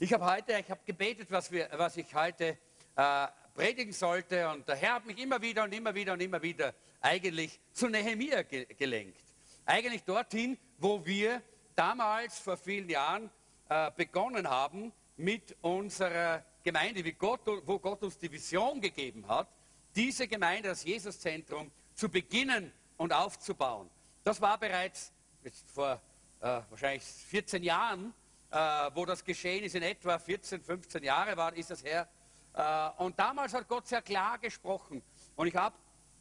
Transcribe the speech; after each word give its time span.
Ich 0.00 0.12
habe 0.12 0.24
heute, 0.24 0.56
ich 0.56 0.70
habe 0.70 0.80
gebetet, 0.84 1.28
was, 1.28 1.50
wir, 1.50 1.68
was 1.72 1.96
ich 1.96 2.14
heute 2.14 2.56
äh, 2.94 3.26
predigen 3.52 3.92
sollte 3.92 4.48
und 4.48 4.68
der 4.68 4.76
Herr 4.76 4.94
hat 4.94 5.06
mich 5.06 5.18
immer 5.18 5.42
wieder 5.42 5.64
und 5.64 5.74
immer 5.74 5.92
wieder 5.92 6.12
und 6.12 6.20
immer 6.20 6.40
wieder 6.40 6.72
eigentlich 7.00 7.58
zu 7.72 7.88
Nehemia 7.88 8.42
ge 8.42 8.64
gelenkt. 8.76 9.20
Eigentlich 9.66 10.04
dorthin, 10.04 10.56
wo 10.78 11.04
wir 11.04 11.42
damals 11.74 12.38
vor 12.38 12.56
vielen 12.56 12.88
Jahren 12.88 13.28
äh, 13.68 13.90
begonnen 13.96 14.48
haben 14.48 14.92
mit 15.16 15.56
unserer 15.62 16.44
Gemeinde, 16.62 17.04
wie 17.04 17.14
Gott, 17.14 17.40
wo 17.44 17.80
Gott 17.80 18.00
uns 18.04 18.16
die 18.18 18.30
Vision 18.30 18.80
gegeben 18.80 19.26
hat, 19.26 19.48
diese 19.96 20.28
Gemeinde, 20.28 20.68
das 20.68 20.84
Jesuszentrum, 20.84 21.72
zu 21.94 22.08
beginnen 22.08 22.72
und 22.98 23.12
aufzubauen. 23.12 23.90
Das 24.22 24.40
war 24.40 24.58
bereits 24.58 25.12
vor 25.74 26.00
äh, 26.40 26.60
wahrscheinlich 26.70 27.02
14 27.02 27.64
Jahren 27.64 28.14
äh, 28.50 28.56
wo 28.94 29.04
das 29.04 29.24
geschehen 29.24 29.64
ist, 29.64 29.74
in 29.74 29.82
etwa 29.82 30.18
14, 30.18 30.62
15 30.62 31.02
Jahre 31.02 31.36
war, 31.36 31.54
ist 31.54 31.70
das 31.70 31.84
her. 31.84 32.08
Äh, 32.54 33.02
und 33.02 33.18
damals 33.18 33.54
hat 33.54 33.68
Gott 33.68 33.86
sehr 33.86 34.02
klar 34.02 34.38
gesprochen. 34.38 35.02
Und 35.36 35.46
ich 35.46 35.56
habe 35.56 35.76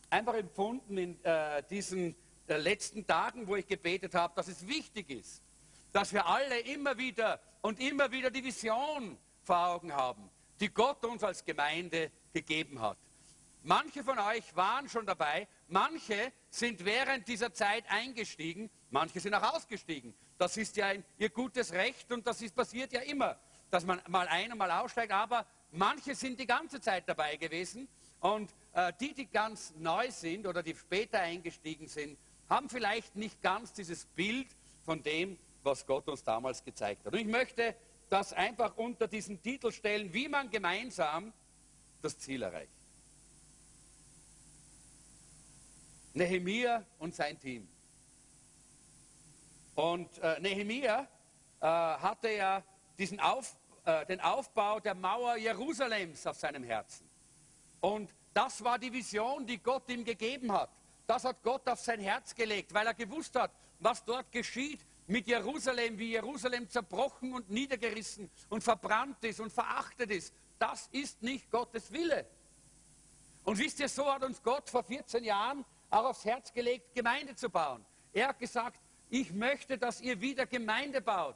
einfach 0.10 0.36
empfunden 0.36 0.98
in 0.98 1.24
äh, 1.24 1.64
diesen 1.70 2.16
äh, 2.48 2.58
letzten 2.58 3.06
Tagen, 3.06 3.48
wo 3.48 3.56
ich 3.56 3.68
gebetet 3.68 4.14
habe, 4.14 4.34
dass 4.36 4.48
es 4.48 4.68
wichtig 4.68 5.10
ist, 5.10 5.42
dass 5.92 6.14
wir 6.14 6.26
alle 6.26 6.60
immer 6.60 6.98
wieder 6.98 7.40
und 7.62 7.80
immer 7.80 8.12
wieder 8.12 8.30
die 8.30 8.44
Vision 8.44 9.18
vor 9.44 9.68
Augen 9.68 9.94
haben, 9.94 10.30
die 10.60 10.70
Gott 10.70 11.04
uns 11.06 11.24
als 11.24 11.44
Gemeinde 11.44 12.12
gegeben 12.34 12.82
hat. 12.82 12.98
Manche 13.64 14.04
von 14.04 14.18
euch 14.20 14.56
waren 14.56 14.88
schon 14.88 15.06
dabei, 15.06 15.48
manche 15.68 16.32
sind 16.50 16.86
während 16.86 17.28
dieser 17.28 17.54
Zeit 17.54 17.84
eingestiegen, 17.90 18.70
manche 18.92 19.20
sind 19.20 19.34
auch 19.34 19.56
ausgestiegen. 19.56 20.14
Das 20.38 20.56
ist 20.58 20.76
ja 20.78 20.88
ein, 20.88 21.04
ihr 21.18 21.30
gutes 21.30 21.72
Recht 21.74 22.12
und 22.12 22.26
das 22.26 22.42
ist, 22.42 22.56
passiert 22.56 22.94
ja 22.94 23.02
immer, 23.02 23.38
dass 23.70 23.86
man 23.86 24.02
mal 24.08 24.28
ein- 24.28 24.52
und 24.52 24.58
mal 24.58 24.72
aussteigt. 24.72 25.12
Aber 25.12 25.46
manche 25.72 26.16
sind 26.16 26.40
die 26.40 26.46
ganze 26.46 26.80
Zeit 26.80 27.08
dabei 27.08 27.38
gewesen 27.38 27.88
und 28.20 28.54
äh, 28.74 28.94
die, 29.00 29.14
die 29.14 29.26
ganz 29.26 29.74
neu 29.78 30.10
sind 30.12 30.46
oder 30.46 30.64
die 30.64 30.76
später 30.76 31.20
eingestiegen 31.20 31.88
sind, 31.88 32.18
haben 32.50 32.70
vielleicht 32.70 33.16
nicht 33.16 33.42
ganz 33.42 33.74
dieses 33.74 34.06
Bild 34.06 34.48
von 34.86 35.04
dem, 35.04 35.38
was 35.64 35.86
Gott 35.86 36.08
uns 36.08 36.24
damals 36.24 36.64
gezeigt 36.64 37.06
hat. 37.06 37.14
Und 37.14 37.20
ich 37.20 37.28
möchte 37.28 37.76
das 38.10 38.32
einfach 38.34 38.78
unter 38.78 39.08
diesen 39.08 39.42
Titel 39.42 39.72
stellen, 39.72 40.14
wie 40.14 40.30
man 40.30 40.50
gemeinsam 40.50 41.34
das 42.02 42.18
Ziel 42.18 42.42
erreicht. 42.44 42.72
Nehemia 46.14 46.86
und 47.00 47.14
sein 47.14 47.40
Team. 47.40 47.68
Und 49.78 50.18
äh, 50.24 50.40
Nehemia 50.40 51.08
äh, 51.60 51.66
hatte 51.68 52.32
ja 52.32 52.64
diesen 52.98 53.20
Auf, 53.20 53.56
äh, 53.86 54.08
den 54.08 54.20
Aufbau 54.20 54.80
der 54.80 54.96
Mauer 54.96 55.38
Jerusalems 55.38 56.26
auf 56.26 56.36
seinem 56.36 56.64
Herzen. 56.64 57.08
Und 57.80 58.10
das 58.34 58.64
war 58.64 58.80
die 58.80 58.92
Vision, 58.92 59.46
die 59.46 59.60
Gott 59.60 59.88
ihm 59.90 60.04
gegeben 60.04 60.52
hat. 60.52 60.72
Das 61.06 61.26
hat 61.26 61.44
Gott 61.44 61.70
auf 61.70 61.80
sein 61.80 62.00
Herz 62.00 62.34
gelegt, 62.34 62.74
weil 62.74 62.88
er 62.88 62.96
gewusst 62.96 63.36
hat, 63.36 63.52
was 63.80 64.04
dort 64.04 64.32
geschieht 64.32 64.84
mit 65.06 65.28
Jerusalem, 65.28 66.00
wie 66.00 66.10
Jerusalem 66.10 66.68
zerbrochen 66.68 67.34
und 67.34 67.52
niedergerissen 67.52 68.32
und 68.50 68.64
verbrannt 68.64 69.24
ist 69.26 69.40
und 69.40 69.54
verachtet 69.54 70.10
ist. 70.10 70.34
Das 70.58 70.90
ist 70.92 71.22
nicht 71.22 71.52
Gottes 71.52 71.92
Wille. 71.92 72.26
Und 73.44 73.60
wisst 73.60 73.80
ihr, 73.80 73.90
so 73.90 74.12
hat 74.12 74.24
uns 74.24 74.42
Gott 74.42 74.72
vor 74.72 74.84
14 74.84 75.24
Jahren 75.24 75.64
auch 75.92 76.06
aufs 76.06 76.26
Herz 76.26 76.52
gelegt, 76.52 76.96
Gemeinde 76.96 77.36
zu 77.36 77.48
bauen. 77.48 77.86
Er 78.12 78.30
hat 78.30 78.40
gesagt, 78.40 78.82
ich 79.10 79.32
möchte, 79.34 79.78
dass 79.78 80.02
ihr 80.02 80.20
wieder 80.20 80.46
Gemeinde 80.46 81.02
baut. 81.02 81.36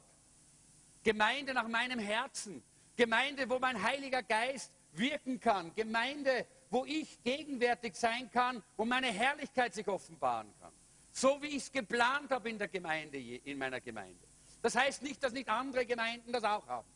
Gemeinde 1.02 1.54
nach 1.54 1.68
meinem 1.68 1.98
Herzen. 1.98 2.62
Gemeinde, 2.96 3.48
wo 3.48 3.58
mein 3.58 3.82
Heiliger 3.82 4.22
Geist 4.22 4.72
wirken 4.92 5.40
kann. 5.40 5.74
Gemeinde, 5.74 6.46
wo 6.70 6.84
ich 6.84 7.22
gegenwärtig 7.22 7.96
sein 7.96 8.30
kann 8.30 8.62
und 8.76 8.88
meine 8.88 9.08
Herrlichkeit 9.08 9.74
sich 9.74 9.88
offenbaren 9.88 10.52
kann. 10.60 10.72
So 11.10 11.40
wie 11.42 11.48
ich 11.48 11.64
es 11.64 11.72
geplant 11.72 12.30
habe 12.30 12.50
in 12.50 12.58
der 12.58 12.68
Gemeinde, 12.68 13.18
in 13.18 13.58
meiner 13.58 13.80
Gemeinde. 13.80 14.20
Das 14.62 14.76
heißt 14.76 15.02
nicht, 15.02 15.22
dass 15.22 15.32
nicht 15.32 15.48
andere 15.48 15.84
Gemeinden 15.84 16.32
das 16.32 16.44
auch 16.44 16.66
haben. 16.66 16.88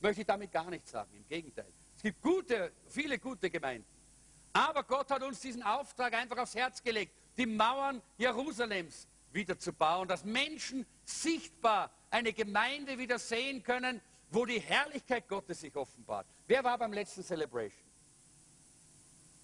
Möchte 0.00 0.22
ich 0.22 0.26
damit 0.26 0.50
gar 0.50 0.70
nicht 0.70 0.88
sagen. 0.88 1.10
Im 1.14 1.26
Gegenteil. 1.28 1.70
Es 1.96 2.02
gibt 2.02 2.20
gute, 2.22 2.72
viele 2.88 3.18
gute 3.18 3.50
Gemeinden. 3.50 3.86
Aber 4.52 4.82
Gott 4.84 5.10
hat 5.10 5.22
uns 5.22 5.40
diesen 5.40 5.62
Auftrag 5.62 6.14
einfach 6.14 6.38
aufs 6.38 6.54
Herz 6.54 6.82
gelegt, 6.82 7.12
die 7.36 7.46
Mauern 7.46 8.00
Jerusalems 8.16 9.08
wieder 9.34 9.58
zu 9.58 9.72
bauen, 9.72 10.08
dass 10.08 10.24
Menschen 10.24 10.86
sichtbar 11.04 11.90
eine 12.10 12.32
Gemeinde 12.32 12.96
wieder 12.96 13.18
sehen 13.18 13.62
können, 13.62 14.00
wo 14.30 14.46
die 14.46 14.60
Herrlichkeit 14.60 15.28
Gottes 15.28 15.60
sich 15.60 15.74
offenbart. 15.76 16.26
Wer 16.46 16.62
war 16.64 16.78
beim 16.78 16.92
letzten 16.92 17.22
Celebration? 17.22 17.84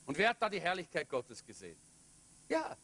Und 0.06 0.16
wer 0.18 0.30
hat 0.30 0.40
da 0.40 0.48
die 0.48 0.60
Herrlichkeit 0.60 1.08
Gottes 1.08 1.44
gesehen? 1.44 1.78
Ja, 2.48 2.76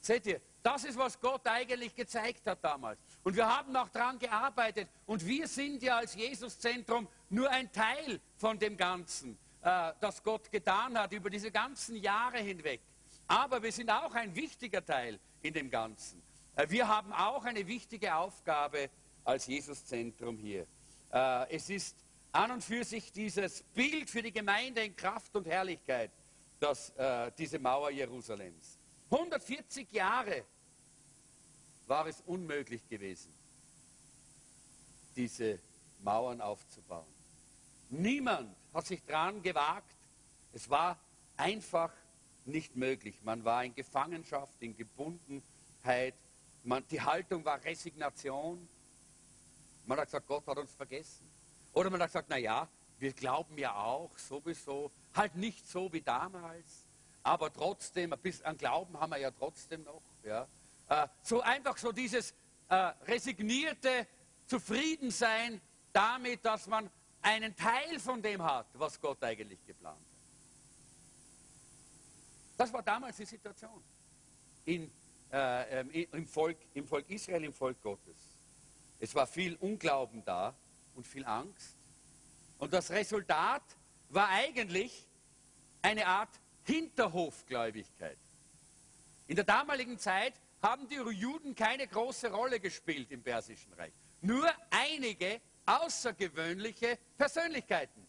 seht 0.00 0.26
ihr, 0.26 0.40
das 0.62 0.84
ist, 0.84 0.96
was 0.96 1.18
Gott 1.20 1.46
eigentlich 1.46 1.94
gezeigt 1.94 2.46
hat 2.46 2.62
damals. 2.62 3.00
Und 3.24 3.34
wir 3.34 3.46
haben 3.46 3.74
auch 3.74 3.88
daran 3.88 4.18
gearbeitet. 4.18 4.88
Und 5.06 5.26
wir 5.26 5.48
sind 5.48 5.82
ja 5.82 5.98
als 5.98 6.14
Jesuszentrum 6.14 7.08
nur 7.30 7.50
ein 7.50 7.72
Teil 7.72 8.20
von 8.36 8.58
dem 8.58 8.76
Ganzen, 8.76 9.36
äh, 9.62 9.92
das 10.00 10.22
Gott 10.22 10.50
getan 10.52 10.96
hat 10.96 11.12
über 11.12 11.30
diese 11.30 11.50
ganzen 11.50 11.96
Jahre 11.96 12.38
hinweg. 12.38 12.80
Aber 13.26 13.62
wir 13.62 13.72
sind 13.72 13.90
auch 13.90 14.14
ein 14.14 14.34
wichtiger 14.34 14.84
Teil 14.84 15.18
in 15.42 15.52
dem 15.52 15.70
Ganzen. 15.70 16.22
Äh, 16.56 16.68
wir 16.68 16.88
haben 16.88 17.12
auch 17.12 17.44
eine 17.44 17.66
wichtige 17.66 18.14
Aufgabe 18.14 18.90
als 19.24 19.46
Jesuszentrum 19.46 20.36
hier. 20.38 20.66
Äh, 21.12 21.54
es 21.54 21.70
ist 21.70 21.96
an 22.32 22.50
und 22.50 22.64
für 22.64 22.84
sich 22.84 23.12
dieses 23.12 23.62
Bild 23.62 24.10
für 24.10 24.22
die 24.22 24.32
Gemeinde 24.32 24.82
in 24.84 24.96
Kraft 24.96 25.34
und 25.36 25.46
Herrlichkeit, 25.46 26.10
das, 26.60 26.90
äh, 26.90 27.30
diese 27.36 27.58
Mauer 27.58 27.90
Jerusalems. 27.90 28.78
140 29.10 29.90
Jahre 29.92 30.44
war 31.86 32.06
es 32.06 32.22
unmöglich 32.22 32.88
gewesen, 32.88 33.34
diese 35.14 35.58
Mauern 36.02 36.40
aufzubauen. 36.40 37.12
Niemand 37.90 38.56
hat 38.72 38.86
sich 38.86 39.02
daran 39.04 39.42
gewagt. 39.42 39.96
Es 40.54 40.70
war 40.70 40.98
einfach 41.36 41.92
nicht 42.46 42.76
möglich. 42.76 43.20
Man 43.22 43.44
war 43.44 43.64
in 43.64 43.74
Gefangenschaft, 43.74 44.54
in 44.60 44.74
Gebundenheit 44.74 46.14
man, 46.64 46.86
die 46.88 47.00
Haltung 47.00 47.44
war 47.44 47.62
Resignation. 47.64 48.68
Man 49.86 49.98
hat 49.98 50.06
gesagt, 50.06 50.26
Gott 50.26 50.46
hat 50.46 50.58
uns 50.58 50.72
vergessen. 50.74 51.28
Oder 51.72 51.90
man 51.90 52.00
hat 52.00 52.08
gesagt, 52.08 52.28
naja, 52.28 52.68
wir 52.98 53.12
glauben 53.12 53.58
ja 53.58 53.74
auch 53.74 54.16
sowieso, 54.16 54.92
halt 55.14 55.34
nicht 55.34 55.68
so 55.68 55.92
wie 55.92 56.02
damals, 56.02 56.86
aber 57.22 57.52
trotzdem, 57.52 58.12
ein 58.12 58.18
bisschen 58.20 58.46
an 58.46 58.56
Glauben 58.56 58.98
haben 58.98 59.10
wir 59.10 59.18
ja 59.18 59.30
trotzdem 59.30 59.82
noch. 59.84 60.02
Ja. 60.22 60.46
Äh, 60.88 61.08
so 61.22 61.40
einfach 61.40 61.76
so 61.78 61.92
dieses 61.92 62.34
äh, 62.68 62.74
resignierte 63.06 64.06
Zufriedensein 64.46 65.60
damit, 65.92 66.44
dass 66.44 66.66
man 66.66 66.90
einen 67.22 67.54
Teil 67.54 67.98
von 67.98 68.20
dem 68.22 68.42
hat, 68.42 68.66
was 68.74 69.00
Gott 69.00 69.22
eigentlich 69.22 69.64
geplant 69.66 69.96
hat. 69.96 70.06
Das 72.56 72.72
war 72.72 72.82
damals 72.82 73.16
die 73.16 73.24
Situation 73.24 73.82
in 74.64 74.90
äh, 75.32 75.80
ähm, 75.80 75.90
im, 75.90 76.26
Volk, 76.26 76.58
im 76.74 76.86
Volk 76.86 77.08
Israel, 77.08 77.44
im 77.44 77.52
Volk 77.52 77.80
Gottes. 77.80 78.38
Es 79.00 79.14
war 79.14 79.26
viel 79.26 79.56
Unglauben 79.56 80.24
da 80.24 80.54
und 80.94 81.06
viel 81.06 81.24
Angst. 81.24 81.76
Und 82.58 82.72
das 82.72 82.90
Resultat 82.90 83.62
war 84.10 84.28
eigentlich 84.28 85.08
eine 85.80 86.06
Art 86.06 86.38
Hinterhofgläubigkeit. 86.64 88.18
In 89.26 89.36
der 89.36 89.44
damaligen 89.44 89.98
Zeit 89.98 90.34
haben 90.60 90.86
die 90.88 90.96
Juden 90.96 91.54
keine 91.54 91.88
große 91.88 92.30
Rolle 92.30 92.60
gespielt 92.60 93.10
im 93.10 93.22
Persischen 93.22 93.72
Reich. 93.72 93.92
Nur 94.20 94.48
einige 94.70 95.40
außergewöhnliche 95.66 96.98
Persönlichkeiten, 97.16 98.06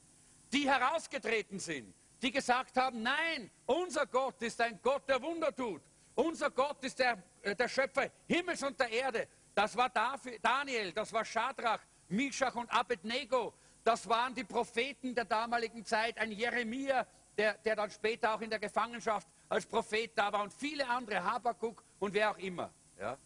die 0.52 0.70
herausgetreten 0.70 1.60
sind, 1.60 1.96
die 2.22 2.31
gesagt 2.31 2.78
haben, 2.78 3.02
nein, 3.02 3.50
unser 3.66 4.06
Gott 4.06 4.42
ist 4.42 4.62
ein 4.62 4.80
Gott, 4.81 5.08
der 5.10 5.22
Wunder 5.22 5.56
tut. 5.56 5.81
Unser 6.15 6.51
Gott 6.51 6.83
ist 6.83 7.00
der, 7.00 7.21
äh, 7.42 7.56
der 7.56 7.68
Schöpfer 7.68 8.12
Himmels 8.27 8.62
und 8.63 8.80
der 8.80 8.89
Erde. 8.89 9.27
Das 9.56 9.75
war 9.75 9.89
Daniel, 9.89 10.92
das 10.92 11.12
war 11.13 11.25
Schadrach, 11.25 11.80
Mishach 12.10 12.56
und 12.56 12.71
Abednego. 12.71 13.54
Das 13.83 14.07
waren 14.07 14.33
die 14.33 14.44
Propheten 14.44 15.13
der 15.13 15.25
damaligen 15.25 15.86
Zeit. 15.86 16.18
Ein 16.18 16.31
Jeremia, 16.31 17.06
der, 17.38 17.56
der 17.56 17.75
dann 17.75 17.92
später 17.92 18.33
auch 18.33 18.42
in 18.42 18.50
der 18.50 18.60
Gefangenschaft 18.60 19.27
als 19.50 19.65
Prophet 19.65 20.12
da 20.15 20.31
war 20.31 20.44
und 20.44 20.54
viele 20.54 20.88
andere, 20.88 21.24
Habakuk 21.24 21.83
und 22.00 22.13
wer 22.13 22.31
auch 22.31 22.38
immer. 22.38 22.71
Ja. 23.00 23.18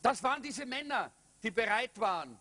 Das 0.00 0.22
waren 0.22 0.42
diese 0.42 0.64
Männer, 0.64 1.10
die 1.42 1.50
bereit 1.50 1.98
waren, 1.98 2.38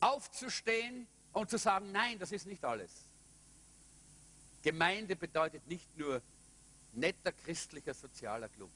aufzustehen 0.00 1.06
und 1.32 1.50
zu 1.50 1.58
sagen, 1.58 1.90
nein, 1.92 2.18
das 2.18 2.30
ist 2.32 2.46
nicht 2.46 2.64
alles. 2.64 3.04
Gemeinde 4.62 5.16
bedeutet 5.16 5.66
nicht 5.66 5.96
nur 5.96 6.22
netter 6.96 7.32
christlicher 7.32 7.94
sozialer 7.94 8.48
Club, 8.48 8.70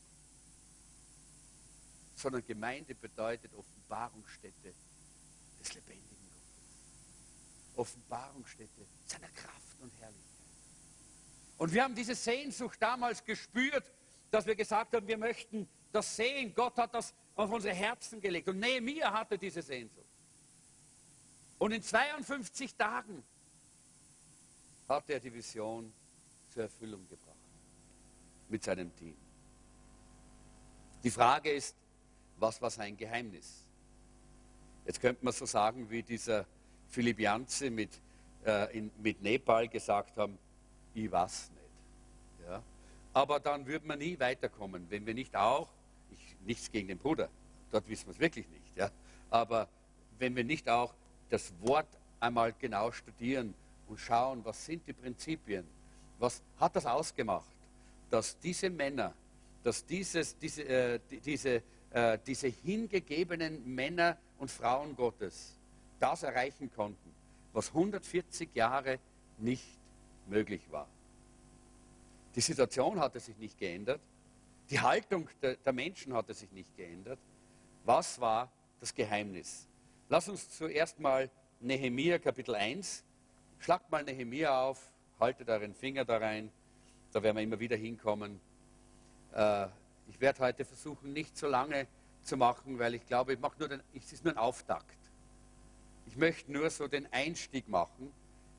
sondern 2.15 2.45
Gemeinde 2.45 2.95
bedeutet 2.95 3.53
Offenbarungsstätte 3.55 4.75
des 5.61 5.75
lebendigen 5.75 6.29
Gottes. 6.33 7.79
Offenbarungsstätte 7.79 8.87
seiner 9.07 9.29
Kraft 9.29 9.81
und 9.81 9.93
Herrlichkeit. 10.01 10.25
Und 11.59 11.73
wir 11.73 11.83
haben 11.83 11.95
diese 11.95 12.15
Sehnsucht 12.15 12.81
damals 12.81 13.25
gespürt, 13.25 13.85
dass 14.31 14.47
wir 14.47 14.55
gesagt 14.55 14.95
haben, 14.95 15.07
wir 15.07 15.19
möchten 15.19 15.69
das 15.93 16.17
sehen. 16.17 16.55
Gott 16.55 16.77
hat 16.77 16.95
das 16.95 17.15
auf 17.35 17.51
unsere 17.51 17.75
Herzen 17.75 18.21
gelegt. 18.21 18.49
Und 18.49 18.59
Nehemiah 18.59 19.13
hatte 19.13 19.39
diese 19.39 19.63
Sehnsucht. 19.63 20.07
Und 21.59 21.73
in 21.73 21.83
52 21.83 22.75
Tagen 22.75 23.25
hat 24.89 25.11
er 25.11 25.21
die 25.21 25.33
Vision 25.33 25.93
zur 26.49 26.63
Erfüllung 26.63 27.07
gebracht. 27.09 27.28
Mit 28.49 28.65
seinem 28.65 28.95
Team. 28.97 29.15
Die 31.03 31.11
Frage 31.11 31.51
ist, 31.51 31.77
was 32.39 32.61
war 32.61 32.71
sein 32.71 32.97
Geheimnis? 32.97 33.65
Jetzt 34.87 35.01
könnte 35.01 35.25
man 35.25 35.33
so 35.33 35.45
sagen, 35.45 35.89
wie 35.91 36.03
dieser 36.03 36.47
Philipp 36.89 37.21
Janze 37.21 37.71
mit, 37.71 38.01
äh, 38.45 38.77
in, 38.77 38.91
mit 39.03 39.23
Nepal 39.23 39.69
gesagt 39.69 40.17
haben, 40.17 40.39
ich 40.95 41.11
weiß 41.11 41.51
nicht. 41.51 42.49
Ja? 42.49 42.63
Aber 43.13 43.39
dann 43.39 43.67
würde 43.67 43.87
man 43.87 43.99
nie 43.99 44.19
weiterkommen, 44.19 44.87
wenn 44.89 45.07
wir 45.07 45.15
nicht 45.15 45.37
auch, 45.37 45.69
ich, 46.11 46.37
nichts 46.47 46.71
gegen 46.71 46.89
den 46.89 46.99
Bruder, 46.99 47.29
dort 47.71 47.89
wissen 47.89 48.07
wir 48.07 48.13
es 48.13 48.19
wirklich 48.19 48.49
nicht, 48.49 48.77
ja? 48.77 48.91
aber 49.31 49.69
wenn 50.19 50.35
wir 50.35 50.45
nicht 50.45 50.69
auch 50.69 50.95
das 51.29 51.53
Wort 51.61 51.89
einmal 52.21 52.53
genau 52.59 52.91
studieren 52.91 53.55
und 53.89 53.99
schauen, 53.99 54.45
was 54.45 54.65
sind 54.65 54.87
die 54.87 54.93
Prinzipien, 54.93 55.67
was 56.19 56.43
hat 56.59 56.75
das 56.75 56.87
ausgemacht, 56.87 57.47
dass 58.11 58.39
diese 58.39 58.71
Männer, 58.71 59.15
dass 59.63 59.85
dieses, 59.85 60.39
diese, 60.39 60.63
äh, 60.63 61.01
diese, 61.25 61.63
äh, 61.91 62.19
diese 62.27 62.49
hingegebenen 62.49 63.75
Männer 63.75 64.17
und 64.39 64.51
Frauen 64.51 64.97
Gottes 64.97 65.59
das 65.99 66.23
erreichen 66.23 66.71
konnten, 66.75 67.13
was 67.53 67.69
140 67.69 68.55
Jahre 68.55 68.99
nicht 69.39 69.67
möglich 70.27 70.63
war. 70.71 70.89
Die 72.35 72.41
Situation 72.41 73.01
hatte 73.01 73.21
sich 73.21 73.37
nicht 73.39 73.59
geändert, 73.59 74.01
die 74.71 74.79
Haltung 74.81 75.29
der, 75.43 75.57
der 75.57 75.73
Menschen 75.73 76.13
hatte 76.13 76.35
sich 76.35 76.53
nicht 76.53 76.77
geändert. 76.77 77.19
Was 77.85 78.21
war 78.21 78.51
das 78.81 78.95
Geheimnis? 78.95 79.67
Lass 80.09 80.29
uns 80.29 80.51
zuerst 80.51 81.01
mal 81.01 81.31
Nehemia 81.61 82.19
Kapitel 82.19 82.55
1, 82.55 83.03
schlagt 83.59 83.91
mal 83.91 84.05
Nehemia 84.05 84.63
auf, 84.63 84.93
haltet 85.19 85.49
euren 85.49 85.75
Finger 85.75 86.05
da 86.05 86.19
rein, 86.19 86.51
da 87.13 87.23
werden 87.23 87.37
wir 87.37 87.43
immer 87.43 87.61
wieder 87.61 87.77
hinkommen. 87.77 88.41
Äh, 89.35 89.67
ich 90.09 90.21
werde 90.21 90.41
heute 90.41 90.65
versuchen, 90.65 91.13
nicht 91.13 91.37
so 91.37 91.47
lange 91.47 91.87
zu 92.23 92.37
machen, 92.37 92.79
weil 92.79 92.95
ich 92.95 93.07
glaube, 93.07 93.35
ich 93.35 93.41
mache 93.41 93.59
nur 93.59 93.69
den, 93.69 93.83
es 93.95 94.13
ist 94.13 94.25
nur 94.25 94.35
ein 94.35 94.39
Auftakt. 94.39 94.97
Ich 96.07 96.17
möchte 96.17 96.51
nur 96.51 96.71
so 96.71 96.89
den 96.89 97.11
Einstieg 97.13 97.69
machen 97.69 98.13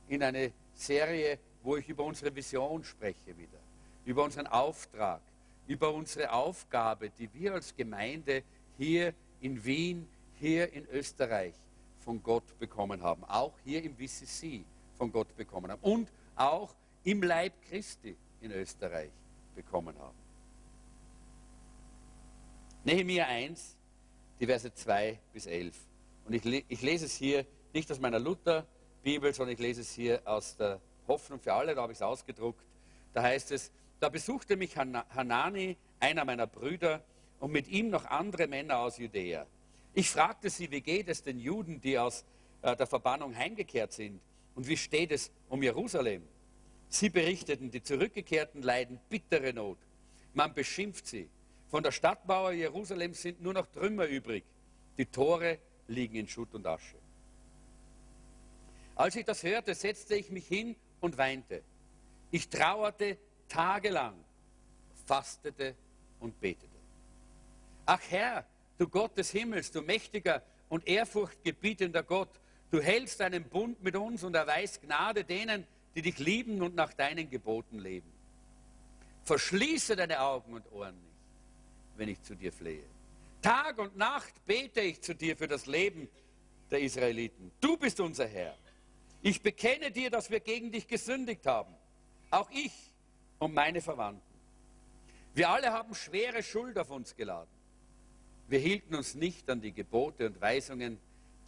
in 0.08 0.24
eine 0.24 0.52
Serie, 0.74 1.40
wo 1.64 1.78
ich 1.78 1.88
über 1.90 2.04
unsere 2.04 2.36
Vision 2.36 2.84
spreche 2.84 3.38
wieder, 3.38 3.60
über 4.06 4.24
unseren 4.24 4.48
Auftrag, 4.48 5.22
über 5.68 5.94
unsere 5.94 6.32
Aufgabe, 6.32 7.10
die 7.10 7.32
wir 7.34 7.54
als 7.54 7.76
Gemeinde 7.76 8.44
hier 8.78 9.14
in 9.42 9.64
Wien, 9.64 10.08
hier 10.40 10.72
in 10.74 10.88
Österreich 10.88 11.54
von 12.00 12.22
Gott 12.24 12.58
bekommen 12.60 13.04
haben, 13.04 13.24
auch 13.26 13.54
hier 13.64 13.84
im 13.84 13.98
WCC 14.00 14.64
von 14.98 15.12
Gott 15.12 15.36
bekommen 15.36 15.72
haben 15.72 15.82
und 15.82 16.10
auch 16.36 16.74
im 17.04 17.22
Leib 17.22 17.54
Christi 17.70 18.16
in 18.42 18.52
Österreich 18.52 19.12
bekommen 19.56 19.98
haben. 19.98 20.18
Nehemiah 22.84 23.26
1, 23.28 23.78
die 24.40 24.46
Verse 24.46 24.74
2 24.74 25.20
bis 25.34 25.46
11. 25.46 25.76
Und 26.26 26.34
ich, 26.34 26.66
ich 26.68 26.82
lese 26.82 27.06
es 27.06 27.16
hier 27.16 27.46
nicht 27.74 27.92
aus 27.92 28.00
meiner 28.00 28.20
Luther-Bibel, 28.20 29.34
sondern 29.34 29.54
ich 29.54 29.60
lese 29.60 29.82
es 29.82 29.92
hier 29.92 30.22
aus 30.26 30.56
der 30.56 30.80
Hoffnung 31.08 31.40
für 31.40 31.54
alle, 31.54 31.76
da 31.76 31.82
habe 31.82 31.92
ich 31.92 31.98
es 31.98 32.02
ausgedruckt. 32.02 32.64
Da 33.14 33.24
heißt 33.24 33.52
es, 33.52 33.72
da 34.00 34.10
besuchte 34.10 34.56
mich 34.56 34.78
Hanani, 34.78 35.76
einer 36.00 36.24
meiner 36.24 36.48
Brüder, 36.48 37.04
und 37.40 37.52
mit 37.52 37.68
ihm 37.68 37.90
noch 37.90 38.06
andere 38.06 38.48
Männer 38.48 38.80
aus 38.80 38.98
Judäa. 38.98 39.46
Ich 39.94 40.10
fragte 40.10 40.50
sie, 40.50 40.70
wie 40.72 40.82
geht 40.82 41.08
es 41.08 41.24
den 41.24 41.40
Juden, 41.40 41.82
die 41.82 41.98
aus 41.98 42.26
äh, 42.62 42.76
der 42.76 42.86
Verbannung 42.86 43.36
heimgekehrt 43.36 43.94
sind? 43.94 44.20
Und 44.56 44.68
wie 44.68 44.78
steht 44.78 45.12
es 45.12 45.32
um 45.48 45.64
Jerusalem? 45.64 46.24
Sie 46.90 47.10
berichteten, 47.10 47.70
die 47.70 47.84
Zurückgekehrten 47.84 48.64
leiden 48.64 49.00
bittere 49.10 49.54
Not. 49.54 49.78
Man 50.34 50.54
beschimpft 50.54 51.08
sie. 51.08 51.30
Von 51.70 51.84
der 51.84 51.92
Stadtmauer 51.92 52.52
Jerusalems 52.52 53.22
sind 53.22 53.42
nur 53.42 53.54
noch 53.54 53.68
Trümmer 53.68 54.08
übrig. 54.08 54.44
Die 54.98 55.06
Tore 55.06 55.60
liegen 55.88 56.16
in 56.16 56.28
Schutt 56.28 56.54
und 56.56 56.66
Asche. 56.66 56.98
Als 58.96 59.16
ich 59.16 59.24
das 59.24 59.44
hörte, 59.44 59.76
setzte 59.76 60.16
ich 60.16 60.32
mich 60.32 60.48
hin 60.48 60.76
und 61.00 61.18
weinte. 61.18 61.64
Ich 62.32 62.50
trauerte 62.50 63.18
tagelang, 63.48 64.16
fastete 65.06 65.76
und 66.20 66.40
betete. 66.42 66.68
Ach 67.86 68.02
Herr, 68.10 68.46
du 68.78 68.88
Gott 68.88 69.18
des 69.18 69.32
Himmels, 69.32 69.72
du 69.72 69.82
mächtiger 69.82 70.44
und 70.70 70.88
ehrfurchtgebietender 70.88 72.04
Gott, 72.04 72.40
du 72.72 72.82
hältst 72.82 73.22
einen 73.22 73.44
Bund 73.44 73.82
mit 73.84 73.96
uns 73.96 74.24
und 74.24 74.36
erweist 74.36 74.82
Gnade 74.82 75.24
denen, 75.24 75.66
die 76.02 76.12
dich 76.12 76.20
lieben 76.20 76.62
und 76.62 76.76
nach 76.76 76.94
deinen 76.94 77.30
Geboten 77.30 77.78
leben. 77.78 78.10
Verschließe 79.26 79.98
deine 79.98 80.22
Augen 80.22 80.54
und 80.54 80.72
Ohren 80.72 80.96
nicht, 80.96 81.98
wenn 81.98 82.08
ich 82.08 82.22
zu 82.22 82.36
dir 82.36 82.54
flehe. 82.54 82.86
Tag 83.42 83.78
und 83.78 83.98
Nacht 83.98 84.34
bete 84.46 84.80
ich 84.80 85.02
zu 85.02 85.14
dir 85.14 85.36
für 85.36 85.50
das 85.50 85.66
Leben 85.66 86.08
der 86.72 86.80
Israeliten. 86.80 87.52
Du 87.60 87.76
bist 87.76 88.00
unser 88.00 88.28
Herr. 88.28 88.56
Ich 89.22 89.42
bekenne 89.42 89.92
dir, 89.92 90.10
dass 90.10 90.30
wir 90.30 90.40
gegen 90.40 90.72
dich 90.72 90.88
gesündigt 90.88 91.46
haben. 91.46 91.76
Auch 92.32 92.50
ich 92.50 92.72
und 93.40 93.54
meine 93.54 93.82
Verwandten. 93.82 94.24
Wir 95.34 95.50
alle 95.50 95.74
haben 95.74 95.94
schwere 95.96 96.42
Schuld 96.44 96.78
auf 96.78 96.92
uns 96.92 97.14
geladen. 97.14 97.52
Wir 98.48 98.60
hielten 98.60 98.96
uns 98.96 99.16
nicht 99.16 99.50
an 99.50 99.60
die 99.60 99.74
Gebote 99.74 100.28
und 100.28 100.40
Weisungen, 100.40 100.98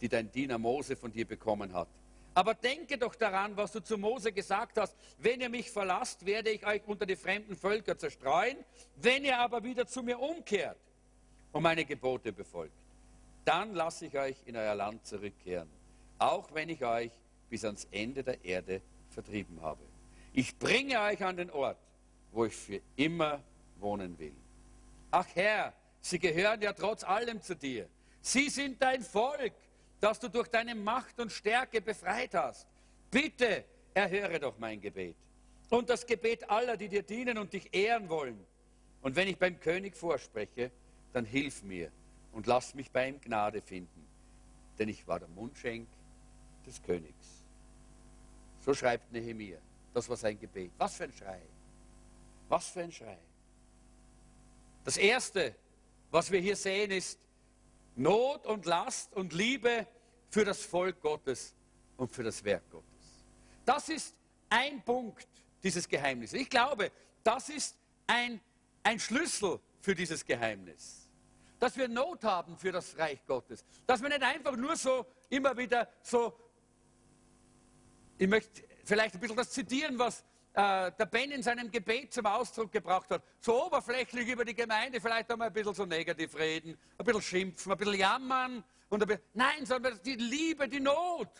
die 0.02 0.10
dein 0.10 0.30
Diener 0.30 0.58
Mose 0.58 0.94
von 0.94 1.10
dir 1.10 1.26
bekommen 1.26 1.72
hat. 1.72 1.88
Aber 2.34 2.54
denke 2.54 2.96
doch 2.96 3.14
daran, 3.14 3.56
was 3.56 3.72
du 3.72 3.80
zu 3.80 3.98
Mose 3.98 4.32
gesagt 4.32 4.78
hast. 4.78 4.96
Wenn 5.18 5.40
ihr 5.40 5.48
mich 5.48 5.70
verlasst, 5.70 6.24
werde 6.24 6.50
ich 6.50 6.66
euch 6.66 6.82
unter 6.86 7.04
die 7.04 7.16
fremden 7.16 7.56
Völker 7.56 7.98
zerstreuen. 7.98 8.56
Wenn 8.96 9.24
ihr 9.24 9.38
aber 9.38 9.62
wieder 9.62 9.86
zu 9.86 10.02
mir 10.02 10.18
umkehrt 10.18 10.78
und 11.52 11.62
meine 11.62 11.84
Gebote 11.84 12.32
befolgt, 12.32 12.72
dann 13.44 13.74
lasse 13.74 14.06
ich 14.06 14.16
euch 14.16 14.36
in 14.46 14.56
euer 14.56 14.74
Land 14.74 15.06
zurückkehren. 15.06 15.68
Auch 16.18 16.54
wenn 16.54 16.68
ich 16.68 16.84
euch 16.84 17.10
bis 17.50 17.64
ans 17.64 17.86
Ende 17.90 18.22
der 18.22 18.42
Erde 18.44 18.80
vertrieben 19.10 19.60
habe. 19.60 19.82
Ich 20.32 20.58
bringe 20.58 20.98
euch 21.00 21.22
an 21.22 21.36
den 21.36 21.50
Ort, 21.50 21.76
wo 22.30 22.46
ich 22.46 22.56
für 22.56 22.80
immer 22.96 23.42
wohnen 23.78 24.18
will. 24.18 24.34
Ach 25.10 25.26
Herr, 25.34 25.74
sie 26.00 26.18
gehören 26.18 26.62
ja 26.62 26.72
trotz 26.72 27.04
allem 27.04 27.42
zu 27.42 27.54
dir. 27.54 27.88
Sie 28.22 28.48
sind 28.48 28.80
dein 28.80 29.02
Volk 29.02 29.52
das 30.02 30.18
du 30.18 30.28
durch 30.28 30.48
deine 30.48 30.74
Macht 30.74 31.20
und 31.20 31.30
Stärke 31.30 31.80
befreit 31.80 32.34
hast. 32.34 32.66
Bitte 33.08 33.64
erhöre 33.94 34.40
doch 34.40 34.58
mein 34.58 34.80
Gebet 34.80 35.14
und 35.70 35.88
das 35.88 36.04
Gebet 36.04 36.50
aller, 36.50 36.76
die 36.76 36.88
dir 36.88 37.04
dienen 37.04 37.38
und 37.38 37.52
dich 37.52 37.72
ehren 37.72 38.08
wollen. 38.08 38.44
Und 39.00 39.14
wenn 39.14 39.28
ich 39.28 39.38
beim 39.38 39.60
König 39.60 39.96
vorspreche, 39.96 40.72
dann 41.12 41.24
hilf 41.24 41.62
mir 41.62 41.92
und 42.32 42.48
lass 42.48 42.74
mich 42.74 42.90
bei 42.90 43.08
ihm 43.08 43.20
Gnade 43.20 43.62
finden, 43.62 44.04
denn 44.76 44.88
ich 44.88 45.06
war 45.06 45.20
der 45.20 45.28
Mundschenk 45.28 45.86
des 46.66 46.82
Königs. 46.82 47.44
So 48.58 48.74
schreibt 48.74 49.12
Nehemiah. 49.12 49.60
Das 49.94 50.08
war 50.08 50.16
sein 50.16 50.38
Gebet. 50.38 50.72
Was 50.78 50.96
für 50.96 51.04
ein 51.04 51.12
Schrei. 51.12 51.42
Was 52.48 52.70
für 52.70 52.82
ein 52.82 52.92
Schrei. 52.92 53.18
Das 54.84 54.96
Erste, 54.96 55.54
was 56.10 56.30
wir 56.30 56.40
hier 56.40 56.56
sehen, 56.56 56.90
ist, 56.90 57.20
Not 57.96 58.46
und 58.46 58.66
Last 58.66 59.12
und 59.14 59.32
Liebe 59.32 59.86
für 60.30 60.44
das 60.44 60.64
Volk 60.64 61.00
Gottes 61.00 61.54
und 61.96 62.10
für 62.10 62.22
das 62.22 62.42
Werk 62.44 62.68
Gottes. 62.70 62.88
Das 63.64 63.88
ist 63.88 64.14
ein 64.48 64.82
Punkt 64.82 65.28
dieses 65.62 65.88
Geheimnisses. 65.88 66.40
Ich 66.40 66.50
glaube, 66.50 66.90
das 67.22 67.48
ist 67.48 67.76
ein, 68.06 68.40
ein 68.82 68.98
Schlüssel 68.98 69.60
für 69.80 69.94
dieses 69.94 70.24
Geheimnis. 70.24 71.08
Dass 71.58 71.76
wir 71.76 71.86
Not 71.86 72.24
haben 72.24 72.56
für 72.56 72.72
das 72.72 72.96
Reich 72.98 73.24
Gottes. 73.26 73.64
Dass 73.86 74.02
wir 74.02 74.08
nicht 74.08 74.22
einfach 74.22 74.56
nur 74.56 74.76
so 74.76 75.06
immer 75.28 75.56
wieder 75.56 75.88
so, 76.02 76.36
ich 78.18 78.28
möchte 78.28 78.62
vielleicht 78.84 79.14
ein 79.14 79.20
bisschen 79.20 79.36
das 79.36 79.50
zitieren, 79.50 79.98
was 79.98 80.24
äh, 80.54 80.92
der 80.92 81.06
Ben 81.06 81.30
in 81.30 81.42
seinem 81.42 81.70
Gebet 81.70 82.12
zum 82.12 82.26
Ausdruck 82.26 82.70
gebracht 82.72 83.08
hat. 83.10 83.22
So 83.40 83.66
oberflächlich 83.66 84.28
über 84.28 84.44
die 84.44 84.54
Gemeinde, 84.54 85.00
vielleicht 85.00 85.30
einmal 85.30 85.48
ein 85.48 85.52
bisschen 85.52 85.74
so 85.74 85.86
negativ 85.86 86.34
reden, 86.36 86.76
ein 86.98 87.04
bisschen 87.04 87.22
schimpfen, 87.22 87.72
ein 87.72 87.78
bisschen 87.78 87.98
jammern. 87.98 88.64
Und 88.90 89.02
ein 89.02 89.08
bisschen, 89.08 89.22
nein, 89.32 89.64
sondern 89.64 89.98
die 90.02 90.16
Liebe, 90.16 90.68
die 90.68 90.80
Not 90.80 91.30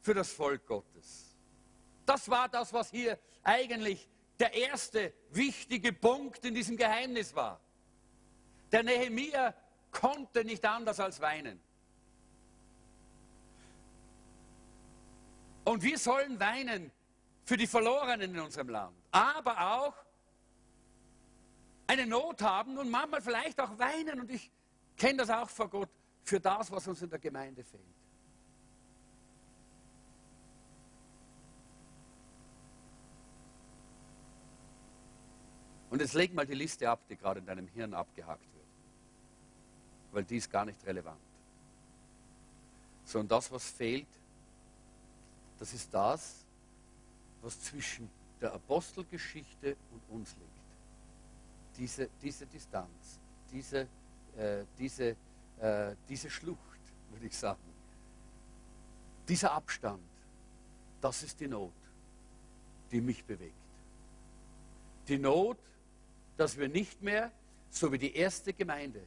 für 0.00 0.14
das 0.14 0.32
Volk 0.32 0.66
Gottes. 0.66 1.36
Das 2.06 2.28
war 2.30 2.48
das, 2.48 2.72
was 2.72 2.90
hier 2.90 3.18
eigentlich 3.42 4.08
der 4.38 4.54
erste 4.54 5.12
wichtige 5.30 5.92
Punkt 5.92 6.44
in 6.44 6.54
diesem 6.54 6.76
Geheimnis 6.76 7.34
war. 7.34 7.60
Der 8.72 8.82
Nehemia 8.82 9.54
konnte 9.90 10.44
nicht 10.44 10.64
anders 10.64 10.98
als 10.98 11.20
weinen. 11.20 11.60
Und 15.64 15.82
wir 15.82 15.98
sollen 15.98 16.38
weinen 16.40 16.90
für 17.44 17.56
die 17.56 17.66
Verlorenen 17.66 18.34
in 18.34 18.40
unserem 18.40 18.68
Land. 18.70 18.96
Aber 19.10 19.74
auch 19.74 19.94
eine 21.86 22.06
Not 22.06 22.42
haben 22.42 22.78
und 22.78 22.90
manchmal 22.90 23.20
vielleicht 23.20 23.60
auch 23.60 23.78
weinen. 23.78 24.20
Und 24.20 24.30
ich 24.30 24.50
kenne 24.96 25.18
das 25.18 25.30
auch 25.30 25.50
vor 25.50 25.68
Gott 25.68 25.90
für 26.22 26.40
das, 26.40 26.70
was 26.70 26.88
uns 26.88 27.02
in 27.02 27.10
der 27.10 27.18
Gemeinde 27.18 27.62
fehlt. 27.62 27.82
Und 35.90 36.00
jetzt 36.00 36.14
leg 36.14 36.34
mal 36.34 36.46
die 36.46 36.54
Liste 36.54 36.90
ab, 36.90 37.06
die 37.08 37.16
gerade 37.16 37.38
in 37.38 37.46
deinem 37.46 37.68
Hirn 37.68 37.94
abgehakt 37.94 38.52
wird. 38.52 38.66
Weil 40.10 40.24
die 40.24 40.38
ist 40.38 40.50
gar 40.50 40.64
nicht 40.64 40.84
relevant. 40.84 41.20
Sondern 43.04 43.28
das, 43.28 43.52
was 43.52 43.70
fehlt, 43.70 44.08
das 45.58 45.72
ist 45.72 45.92
das, 45.94 46.43
was 47.44 47.60
zwischen 47.60 48.10
der 48.40 48.52
Apostelgeschichte 48.54 49.76
und 49.92 50.16
uns 50.16 50.34
liegt. 50.36 50.50
Diese, 51.76 52.08
diese 52.22 52.46
Distanz, 52.46 53.20
diese, 53.52 53.86
äh, 54.36 54.64
diese, 54.78 55.16
äh, 55.60 55.94
diese 56.08 56.30
Schlucht, 56.30 56.58
würde 57.10 57.26
ich 57.26 57.36
sagen. 57.36 57.60
Dieser 59.28 59.52
Abstand, 59.52 60.02
das 61.00 61.22
ist 61.22 61.38
die 61.40 61.48
Not, 61.48 61.72
die 62.90 63.00
mich 63.00 63.24
bewegt. 63.24 63.54
Die 65.08 65.18
Not, 65.18 65.58
dass 66.36 66.56
wir 66.56 66.68
nicht 66.68 67.02
mehr, 67.02 67.30
so 67.70 67.92
wie 67.92 67.98
die 67.98 68.14
erste 68.14 68.52
Gemeinde, 68.52 69.06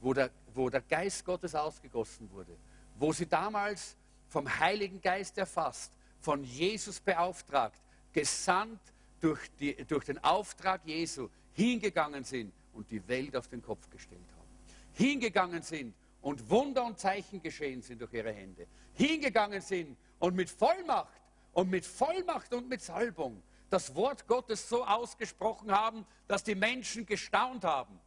wo 0.00 0.12
der, 0.12 0.30
wo 0.54 0.68
der 0.68 0.82
Geist 0.82 1.24
Gottes 1.24 1.54
ausgegossen 1.54 2.30
wurde, 2.32 2.56
wo 2.98 3.12
sie 3.12 3.26
damals 3.26 3.96
vom 4.28 4.48
Heiligen 4.58 5.00
Geist 5.00 5.38
erfasst, 5.38 5.92
von 6.22 6.42
Jesus 6.44 7.00
beauftragt, 7.00 7.80
gesandt 8.12 8.80
durch, 9.20 9.40
die, 9.58 9.74
durch 9.84 10.04
den 10.04 10.22
Auftrag 10.24 10.80
Jesu, 10.84 11.28
hingegangen 11.52 12.24
sind 12.24 12.52
und 12.72 12.90
die 12.90 13.06
Welt 13.08 13.36
auf 13.36 13.48
den 13.48 13.62
Kopf 13.62 13.88
gestellt 13.90 14.20
haben. 14.36 14.48
Hingegangen 14.94 15.62
sind 15.62 15.94
und 16.22 16.48
Wunder 16.48 16.84
und 16.84 16.98
Zeichen 16.98 17.42
geschehen 17.42 17.82
sind 17.82 18.00
durch 18.00 18.12
ihre 18.12 18.32
Hände. 18.32 18.66
Hingegangen 18.94 19.60
sind 19.60 19.96
und 20.18 20.34
mit 20.34 20.48
Vollmacht 20.48 21.20
und 21.52 21.70
mit 21.70 21.84
Vollmacht 21.84 22.54
und 22.54 22.68
mit 22.68 22.80
Salbung 22.80 23.42
das 23.68 23.94
Wort 23.94 24.26
Gottes 24.26 24.68
so 24.68 24.84
ausgesprochen 24.84 25.72
haben, 25.72 26.06
dass 26.28 26.44
die 26.44 26.54
Menschen 26.54 27.06
gestaunt 27.06 27.64
haben 27.64 27.98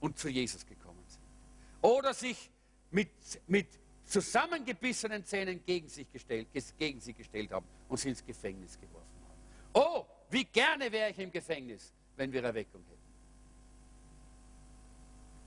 und 0.00 0.18
zu 0.18 0.28
Jesus 0.28 0.64
gekommen 0.64 1.04
sind. 1.08 1.22
Oder 1.82 2.14
sich 2.14 2.50
mit, 2.90 3.10
mit 3.46 3.66
zusammengebissenen 4.08 5.24
Zähnen 5.24 5.64
gegen, 5.64 5.88
sich 5.88 6.10
gestellt, 6.10 6.48
gegen 6.78 7.00
sie 7.00 7.12
gestellt 7.12 7.52
haben 7.52 7.66
und 7.88 7.98
sie 7.98 8.08
ins 8.08 8.24
Gefängnis 8.24 8.78
geworfen 8.80 9.06
haben. 9.28 9.38
Oh, 9.74 10.06
wie 10.30 10.44
gerne 10.44 10.90
wäre 10.90 11.10
ich 11.10 11.18
im 11.18 11.30
Gefängnis, 11.30 11.92
wenn 12.16 12.32
wir 12.32 12.42
Erweckung 12.42 12.82
hätten. 12.84 12.98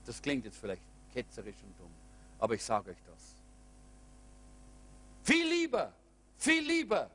Das 0.04 0.22
klingt 0.22 0.44
jetzt 0.44 0.58
vielleicht 0.58 0.82
ketzerisch 1.12 1.56
und 1.64 1.78
dumm, 1.78 1.92
aber 2.38 2.54
ich 2.54 2.62
sage 2.62 2.90
euch 2.90 3.02
das. 3.06 3.36
Viel 5.24 5.46
lieber, 5.46 5.92
viel 6.36 6.64
lieber 6.64 7.10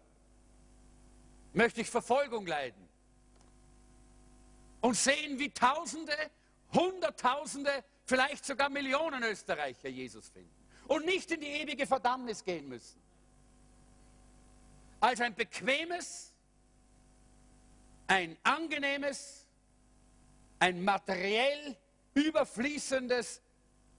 möchte 1.53 1.81
ich 1.81 1.89
Verfolgung 1.89 2.45
leiden 2.45 2.87
und 4.81 4.95
sehen, 4.95 5.39
wie 5.39 5.49
Tausende, 5.49 6.15
Hunderttausende, 6.73 7.83
vielleicht 8.05 8.45
sogar 8.45 8.69
Millionen 8.69 9.23
Österreicher 9.23 9.89
Jesus 9.89 10.29
finden 10.29 10.56
und 10.87 11.05
nicht 11.05 11.31
in 11.31 11.41
die 11.41 11.47
ewige 11.47 11.85
Verdammnis 11.85 12.43
gehen 12.43 12.67
müssen. 12.67 12.99
Als 14.99 15.21
ein 15.21 15.35
bequemes, 15.35 16.33
ein 18.07 18.37
angenehmes, 18.43 19.45
ein 20.59 20.83
materiell 20.83 21.77
überfließendes 22.13 23.41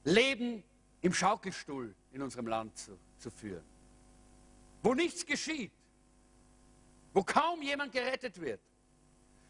Leben 0.05 0.65
im 1.03 1.15
Schaukelstuhl 1.15 1.95
in 2.13 2.23
unserem 2.23 2.49
Land 2.49 2.77
zu, 2.77 2.99
zu 3.19 3.31
führen, 3.31 3.65
wo 4.83 4.95
nichts 4.95 5.25
geschieht, 5.25 5.73
wo 7.13 7.23
kaum 7.23 7.63
jemand 7.63 7.93
gerettet 7.93 8.41
wird, 8.41 8.61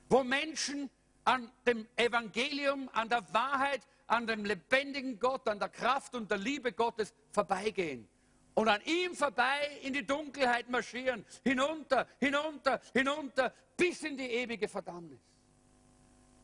wo 0.09 0.23
Menschen 0.23 0.91
an 1.25 1.51
dem 1.67 1.87
Evangelium, 1.97 2.89
an 2.93 3.09
der 3.09 3.23
Wahrheit, 3.33 3.87
an 4.09 4.27
dem 4.27 4.45
lebendigen 4.45 5.19
Gott, 5.19 5.47
an 5.49 5.59
der 5.59 5.69
Kraft 5.69 6.15
und 6.15 6.31
der 6.31 6.39
Liebe 6.39 6.73
Gottes 6.73 7.15
vorbeigehen 7.31 8.09
und 8.55 8.67
an 8.67 8.81
ihm 8.87 9.15
vorbei 9.15 9.79
in 9.83 9.93
die 9.93 10.05
Dunkelheit 10.05 10.69
marschieren, 10.69 11.25
hinunter, 11.45 12.09
hinunter, 12.19 12.81
hinunter, 12.93 13.55
bis 13.77 14.03
in 14.03 14.17
die 14.17 14.27
ewige 14.27 14.67
Verdammnis. 14.67 15.21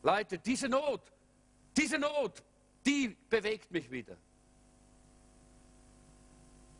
Leute, 0.02 0.38
diese 0.38 0.68
Not, 0.68 1.00
diese 1.76 1.98
Not, 1.98 2.42
die 2.86 3.08
bewegt 3.28 3.70
mich 3.70 3.90
wieder. 3.90 4.16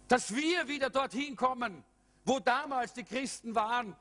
Dass 0.07 0.33
wir 0.33 0.69
wieder 0.69 0.91
dorthin 0.91 1.35
kommen, 1.35 1.83
wo 2.25 2.39
damals 2.39 2.93
die 2.93 3.05
Christen 3.05 3.55
waren, 3.55 3.97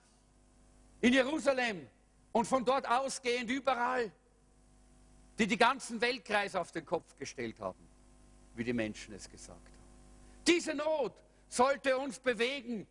in 1.02 1.14
Jerusalem 1.14 1.88
und 2.32 2.46
von 2.46 2.64
dort 2.64 2.88
ausgehend 2.88 3.50
überall, 3.50 4.12
die 5.40 5.48
die 5.48 5.58
ganzen 5.58 6.02
Weltkreis 6.02 6.56
auf 6.56 6.72
den 6.72 6.86
Kopf 6.86 7.18
gestellt 7.18 7.60
haben, 7.60 7.88
wie 8.56 8.64
die 8.64 8.74
Menschen 8.74 9.14
es 9.14 9.30
gesagt 9.30 9.60
haben. 9.60 9.74
Diese 10.46 10.76
Not 10.76 11.14
sollte 11.48 11.98
uns 11.98 12.20
bewegen. 12.20 12.88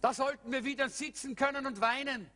Da 0.00 0.12
sollten 0.12 0.50
wir 0.52 0.64
wieder 0.64 0.88
sitzen 0.88 1.34
können 1.34 1.66
und 1.66 1.80
weinen. 1.80 2.30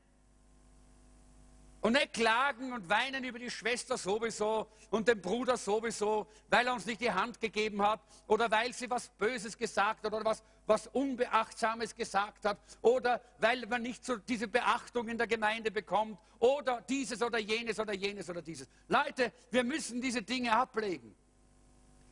Und 1.81 1.95
nicht 1.95 2.13
klagen 2.13 2.73
und 2.75 2.91
weinen 2.91 3.25
über 3.25 3.39
die 3.39 3.51
Schwester 3.51 3.97
sowieso 3.97 4.67
und 4.91 5.09
den 5.09 5.21
Bruder 5.21 5.57
sowieso, 5.57 6.27
weil 6.51 6.67
er 6.67 6.75
uns 6.75 6.85
nicht 6.85 7.01
die 7.01 7.11
Hand 7.11 7.41
gegeben 7.41 7.81
hat 7.81 8.01
oder 8.27 8.51
weil 8.51 8.75
sie 8.75 8.91
was 8.91 9.09
Böses 9.09 9.57
gesagt 9.57 10.05
hat 10.05 10.13
oder 10.13 10.25
was, 10.25 10.43
was 10.71 10.87
Unbeachtsames 10.87 11.97
gesagt 11.97 12.45
hat 12.45 12.59
oder 12.81 13.21
weil 13.39 13.67
man 13.67 13.83
nicht 13.83 14.05
so 14.05 14.17
diese 14.17 14.47
Beachtung 14.47 15.09
in 15.09 15.19
der 15.19 15.27
Gemeinde 15.27 15.73
bekommt 15.73 16.17
oder 16.39 16.81
dieses 16.83 17.21
oder 17.21 17.39
jenes 17.39 17.81
oder 17.81 17.93
jenes 17.93 18.31
oder 18.31 18.41
dieses. 18.41 18.69
Leute, 18.87 19.33
wir 19.51 19.65
müssen 19.65 20.01
diese 20.01 20.23
Dinge 20.23 20.53
ablegen. 20.53 21.13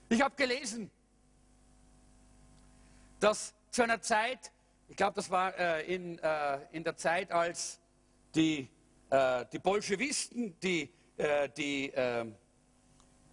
Ich 0.08 0.20
habe 0.20 0.34
gelesen, 0.34 0.90
dass 3.20 3.54
zu 3.70 3.84
einer 3.84 4.00
Zeit, 4.00 4.50
ich 4.88 4.96
glaube, 4.96 5.14
das 5.14 5.30
war 5.30 5.56
äh, 5.56 5.94
in, 5.94 6.18
äh, 6.18 6.58
in 6.72 6.82
der 6.82 6.96
Zeit, 6.96 7.30
als 7.30 7.78
die 8.34 8.68
äh, 9.10 9.46
die 9.52 9.58
Bolschewisten, 9.60 10.58
die, 10.60 10.90
äh, 11.16 11.48
die, 11.56 11.92
äh, 11.92 12.26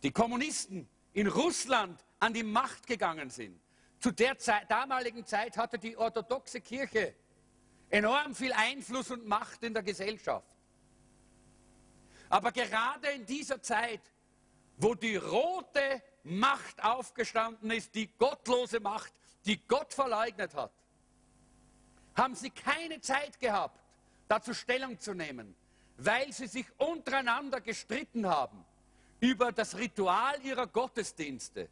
die 0.03 0.12
Kommunisten 0.12 0.88
in 1.13 1.27
Russland 1.27 2.00
an 2.20 2.34
die 2.34 2.44
Macht 2.44 2.86
gegangen 2.88 3.29
sind. 3.29 3.60
Zu 4.05 4.12
der 4.12 4.38
Zeit, 4.38 4.69
damaligen 4.69 5.25
Zeit 5.25 5.57
hatte 5.57 5.79
die 5.79 5.97
orthodoxe 5.97 6.62
Kirche 6.62 7.15
enorm 7.89 8.35
viel 8.35 8.53
Einfluss 8.53 9.09
und 9.09 9.25
Macht 9.25 9.63
in 9.63 9.74
der 9.74 9.81
Gesellschaft. 9.81 10.55
Aber 12.29 12.51
gerade 12.51 13.07
in 13.09 13.25
dieser 13.25 13.59
Zeit, 13.63 14.01
wo 14.77 14.93
die 14.93 15.15
rote 15.15 16.03
Macht 16.21 16.83
aufgestanden 16.83 17.71
ist, 17.71 17.95
die 17.95 18.05
gottlose 18.19 18.79
Macht, 18.79 19.12
die 19.43 19.59
Gott 19.67 19.91
verleugnet 19.91 20.53
hat, 20.53 20.71
haben 22.13 22.35
sie 22.35 22.51
keine 22.51 23.01
Zeit 23.01 23.39
gehabt, 23.39 23.81
dazu 24.27 24.53
Stellung 24.53 25.00
zu 25.00 25.15
nehmen 25.15 25.55
weil 25.97 26.31
sie 26.31 26.45
sich 26.45 26.67
untereinander 26.77 27.59
gestritten 27.59 28.27
haben 28.27 28.63
über 29.19 29.51
das 29.51 29.75
Ritual 29.75 30.39
ihrer 30.43 30.67
Gottesdienste, 30.67 31.69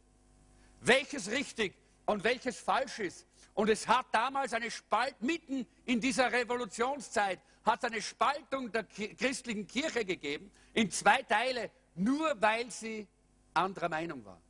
welches 0.80 1.30
richtig 1.30 1.74
und 2.06 2.24
welches 2.24 2.58
falsch 2.58 2.98
ist. 2.98 3.26
Und 3.54 3.68
es 3.70 3.86
hat 3.86 4.06
damals 4.12 4.52
eine 4.52 4.70
Spaltung, 4.70 5.26
mitten 5.26 5.66
in 5.84 6.00
dieser 6.00 6.30
Revolutionszeit, 6.32 7.40
hat 7.64 7.84
eine 7.84 8.02
Spaltung 8.02 8.70
der 8.72 8.84
christlichen 8.84 9.66
Kirche 9.66 10.04
gegeben, 10.04 10.50
in 10.72 10.90
zwei 10.90 11.22
Teile, 11.22 11.70
nur 11.94 12.40
weil 12.40 12.70
sie 12.70 13.06
anderer 13.54 13.88
Meinung 13.88 14.24
war. 14.24 14.40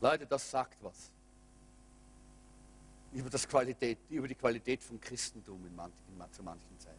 Leute, 0.00 0.26
das 0.26 0.50
sagt 0.50 0.82
was 0.82 1.12
über, 3.12 3.30
das 3.30 3.46
Qualität, 3.46 3.98
über 4.10 4.26
die 4.26 4.34
Qualität 4.34 4.82
von 4.82 5.00
Christentum 5.00 5.64
in, 5.66 5.76
manch, 5.76 5.94
in, 6.08 6.32
zu 6.32 6.42
manchen 6.42 6.78
Zeiten. 6.78 6.98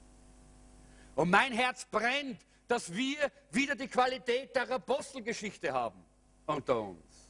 Und 1.15 1.30
mein 1.30 1.51
Herz 1.51 1.86
brennt, 1.86 2.39
dass 2.68 2.94
wir 2.94 3.32
wieder 3.51 3.75
die 3.75 3.88
Qualität 3.88 4.56
der 4.56 4.70
Apostelgeschichte 4.72 5.74
haben 5.74 6.03
unter 6.45 6.81
uns. 6.81 7.29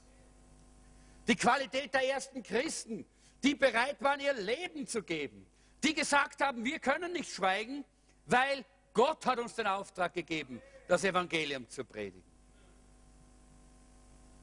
Die 1.27 1.35
Qualität 1.35 1.93
der 1.93 2.07
ersten 2.09 2.43
Christen, 2.43 3.05
die 3.43 3.55
bereit 3.55 4.01
waren, 4.01 4.19
ihr 4.19 4.33
Leben 4.33 4.85
zu 4.87 5.03
geben. 5.03 5.45
Die 5.83 5.93
gesagt 5.93 6.41
haben, 6.41 6.63
wir 6.63 6.79
können 6.79 7.13
nicht 7.13 7.31
schweigen, 7.31 7.83
weil 8.25 8.65
Gott 8.93 9.25
hat 9.25 9.39
uns 9.39 9.55
den 9.55 9.67
Auftrag 9.67 10.13
gegeben, 10.13 10.61
das 10.87 11.03
Evangelium 11.03 11.67
zu 11.69 11.83
predigen. 11.83 12.23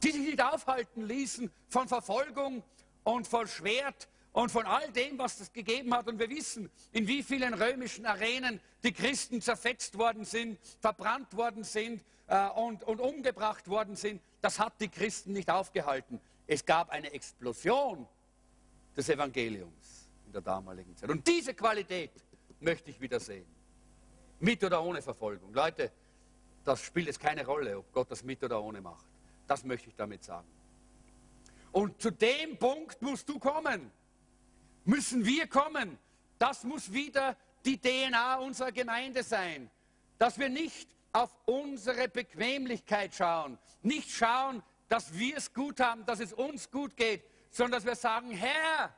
Die 0.03 0.11
sich 0.11 0.21
nicht 0.21 0.43
aufhalten 0.43 1.07
ließen 1.07 1.51
von 1.69 1.89
Verfolgung 1.89 2.63
und 3.05 3.27
voll 3.27 3.47
Schwert 3.47 4.09
und 4.33 4.51
von 4.51 4.67
all 4.67 4.91
dem, 4.93 5.19
was 5.19 5.41
es 5.41 5.53
gegeben 5.53 5.95
hat. 5.95 6.07
Und 6.09 6.19
wir 6.19 6.31
wissen, 6.31 6.71
in 6.93 7.07
wie 7.07 7.23
vielen 7.23 7.55
römischen 7.55 8.07
Arenen 8.07 8.61
die 8.83 8.93
Christen 8.93 9.41
zerfetzt 9.41 9.99
worden 9.99 10.25
sind, 10.25 10.59
verbrannt 10.81 11.37
worden 11.37 11.65
sind 11.65 12.05
äh, 12.29 12.49
und, 12.51 12.85
und 12.85 13.01
umgebracht 13.01 13.69
worden 13.69 13.97
sind. 13.97 14.23
Das 14.41 14.59
hat 14.59 14.75
die 14.81 14.89
Christen 14.89 15.33
nicht 15.33 15.51
aufgehalten. 15.51 16.21
Es 16.47 16.65
gab 16.65 16.91
eine 16.91 17.13
Explosion 17.13 18.07
des 18.97 19.09
Evangeliums 19.09 20.09
in 20.27 20.33
der 20.33 20.43
damaligen 20.43 20.97
Zeit. 20.97 21.11
Und 21.11 21.27
diese 21.27 21.55
Qualität 21.55 22.13
möchte 22.61 22.91
ich 22.91 23.01
wieder 23.01 23.21
sehen. 23.21 23.47
Mit 24.39 24.63
oder 24.65 24.83
ohne 24.83 25.03
Verfolgung. 25.03 25.53
Leute, 25.53 25.93
das 26.65 26.83
spielt 26.83 27.07
jetzt 27.07 27.21
keine 27.21 27.45
Rolle, 27.45 27.79
ob 27.79 27.93
Gott 27.93 28.11
das 28.11 28.23
mit 28.23 28.43
oder 28.43 28.63
ohne 28.63 28.81
macht. 28.81 29.07
Das 29.47 29.65
möchte 29.65 29.89
ich 29.89 29.97
damit 29.97 30.23
sagen. 30.25 30.47
Und 31.73 32.01
zu 32.01 32.11
dem 32.11 32.57
Punkt 32.57 33.01
musst 33.03 33.29
du 33.29 33.39
kommen 33.39 33.91
müssen 34.85 35.25
wir 35.25 35.47
kommen. 35.47 35.99
Das 36.39 36.65
muss 36.65 36.93
wieder 36.93 37.37
die 37.65 37.79
DNA 37.79 38.37
unserer 38.37 38.73
Gemeinde 38.73 39.23
sein. 39.23 39.71
Dass 40.19 40.39
wir 40.39 40.49
nicht 40.49 40.89
auf 41.13 41.37
unsere 41.47 42.09
Bequemlichkeit 42.09 43.15
schauen, 43.15 43.59
nicht 43.83 44.11
schauen, 44.11 44.63
dass 44.89 45.19
wir 45.19 45.37
es 45.37 45.53
gut 45.53 45.81
haben, 45.81 46.05
dass 46.07 46.21
es 46.21 46.33
uns 46.33 46.71
gut 46.71 46.97
geht, 46.97 47.25
sondern 47.51 47.73
dass 47.73 47.87
wir 47.87 47.97
sagen, 47.97 48.31
Herr, 48.31 48.95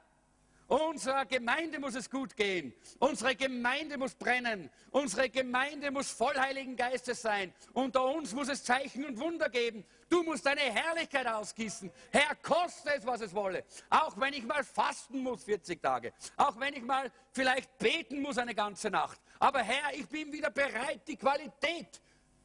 Unserer 0.68 1.26
Gemeinde 1.26 1.78
muss 1.78 1.94
es 1.94 2.08
gut 2.08 2.34
gehen. 2.36 2.72
Unsere 2.98 3.34
Gemeinde 3.36 3.98
muss 3.98 4.14
brennen. 4.14 4.70
Unsere 4.90 5.28
Gemeinde 5.28 5.90
muss 5.90 6.10
voll 6.10 6.34
Heiligen 6.34 6.76
Geistes 6.76 7.20
sein. 7.20 7.52
Unter 7.72 8.04
uns 8.04 8.32
muss 8.32 8.48
es 8.48 8.64
Zeichen 8.64 9.04
und 9.04 9.18
Wunder 9.18 9.50
geben. 9.50 9.84
Du 10.08 10.22
musst 10.22 10.46
deine 10.46 10.60
Herrlichkeit 10.60 11.26
ausgießen. 11.26 11.90
Herr, 12.10 12.34
koste 12.36 12.94
es, 12.94 13.04
was 13.04 13.20
es 13.20 13.34
wolle. 13.34 13.64
Auch 13.90 14.18
wenn 14.18 14.32
ich 14.32 14.44
mal 14.44 14.64
fasten 14.64 15.22
muss 15.22 15.44
40 15.44 15.82
Tage. 15.82 16.12
Auch 16.36 16.58
wenn 16.58 16.74
ich 16.74 16.82
mal 16.82 17.10
vielleicht 17.32 17.76
beten 17.78 18.22
muss 18.22 18.38
eine 18.38 18.54
ganze 18.54 18.90
Nacht. 18.90 19.20
Aber 19.38 19.60
Herr, 19.60 19.94
ich 19.94 20.06
bin 20.08 20.32
wieder 20.32 20.50
bereit, 20.50 21.02
die 21.06 21.16
Qualität 21.16 22.00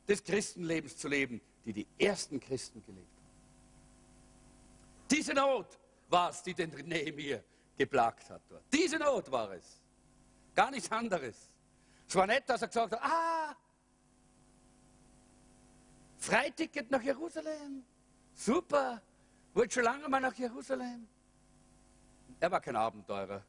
des 0.08 0.24
Christenlebens 0.24 0.98
zu 0.98 1.08
leben, 1.08 1.42
die 1.66 1.74
die 1.74 1.88
ersten 1.98 2.40
Christen 2.40 2.84
gelebt 2.84 3.08
haben. 3.16 3.28
Diese 5.12 5.34
Not 5.34 5.78
war 6.10 6.30
es, 6.30 6.42
die 6.44 6.54
den 6.54 6.72
Nehemiah 6.86 7.42
geplagt 7.78 8.30
hat 8.30 8.42
dort. 8.50 8.64
Diese 8.74 8.98
Not 8.98 9.32
war 9.32 9.52
es. 9.52 9.82
Gar 10.56 10.72
nichts 10.72 10.92
anderes. 10.92 11.50
Es 12.08 12.16
war 12.16 12.26
nicht, 12.26 12.50
dass 12.50 12.62
er 12.62 12.68
gesagt 12.68 12.94
hat, 12.94 13.02
ah, 13.04 13.56
Freiticket 16.18 16.90
nach 16.90 17.02
Jerusalem. 17.02 17.84
Super. 18.34 19.02
Wollte 19.54 19.76
schon 19.76 19.84
lange 19.84 20.10
mal 20.10 20.20
nach 20.20 20.34
Jerusalem. 20.34 21.08
Er 22.40 22.52
war 22.52 22.62
kein 22.62 22.76
Abenteurer. 22.76 23.44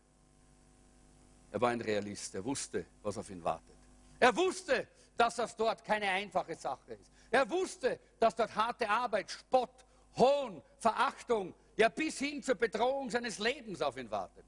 Er 1.51 1.61
war 1.61 1.71
ein 1.71 1.81
Realist. 1.81 2.35
Er 2.35 2.45
wusste, 2.45 2.87
was 3.03 3.17
auf 3.19 3.29
ihn 3.31 3.43
wartet. 3.43 3.77
Er 4.21 4.35
wusste, 4.37 4.87
dass 5.17 5.37
das 5.37 5.57
dort 5.57 5.85
keine 5.85 6.09
einfache 6.09 6.55
Sache 6.55 6.95
ist. 6.95 7.11
Er 7.31 7.49
wusste, 7.51 7.99
dass 8.19 8.35
dort 8.35 8.55
harte 8.55 8.89
Arbeit, 8.89 9.31
Spott, 9.31 9.87
Hohn, 10.17 10.63
Verachtung, 10.79 11.55
ja 11.79 11.89
bis 11.89 12.19
hin 12.19 12.43
zur 12.43 12.57
Bedrohung 12.57 13.09
seines 13.09 13.39
Lebens 13.39 13.81
auf 13.81 13.97
ihn 13.97 14.11
wartet. 14.11 14.45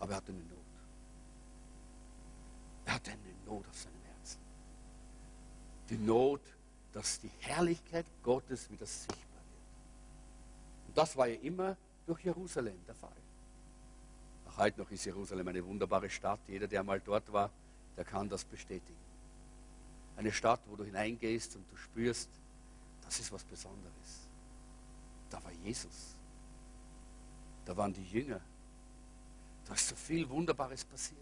Aber 0.00 0.12
er 0.12 0.16
hatte 0.16 0.32
eine 0.32 0.40
Not. 0.40 0.58
Er 2.86 2.94
hatte 2.94 3.10
eine 3.12 3.20
Not 3.46 3.68
auf 3.68 3.78
seinem 3.78 4.02
Herzen. 4.02 4.40
Die 5.90 5.98
Not, 5.98 6.40
dass 6.92 7.20
die 7.20 7.30
Herrlichkeit 7.40 8.06
Gottes 8.22 8.70
wieder 8.70 8.86
sichtbar 8.86 9.18
wird. 9.18 10.88
Und 10.88 10.96
das 10.96 11.16
war 11.16 11.28
ja 11.28 11.38
immer 11.40 11.76
durch 12.06 12.24
Jerusalem 12.24 12.82
der 12.86 12.94
Fall. 12.94 13.10
Auch 14.48 14.56
heute 14.56 14.80
noch 14.80 14.90
ist 14.90 15.04
Jerusalem 15.04 15.46
eine 15.46 15.64
wunderbare 15.64 16.08
Stadt. 16.08 16.40
Jeder, 16.48 16.66
der 16.66 16.82
mal 16.82 17.00
dort 17.00 17.30
war, 17.32 17.50
der 17.98 18.04
kann 18.04 18.30
das 18.30 18.44
bestätigen. 18.44 18.98
Eine 20.16 20.32
Stadt, 20.32 20.60
wo 20.68 20.76
du 20.76 20.84
hineingehst 20.84 21.54
und 21.56 21.70
du 21.70 21.76
spürst, 21.76 22.30
das 23.02 23.20
ist 23.20 23.30
was 23.30 23.44
Besonderes. 23.44 24.21
Da 25.32 25.42
war 25.42 25.50
Jesus. 25.64 26.14
Da 27.64 27.74
waren 27.74 27.92
die 27.92 28.04
Jünger. 28.04 28.40
Da 29.64 29.74
ist 29.74 29.88
so 29.88 29.96
viel 29.96 30.28
Wunderbares 30.28 30.84
passiert. 30.84 31.20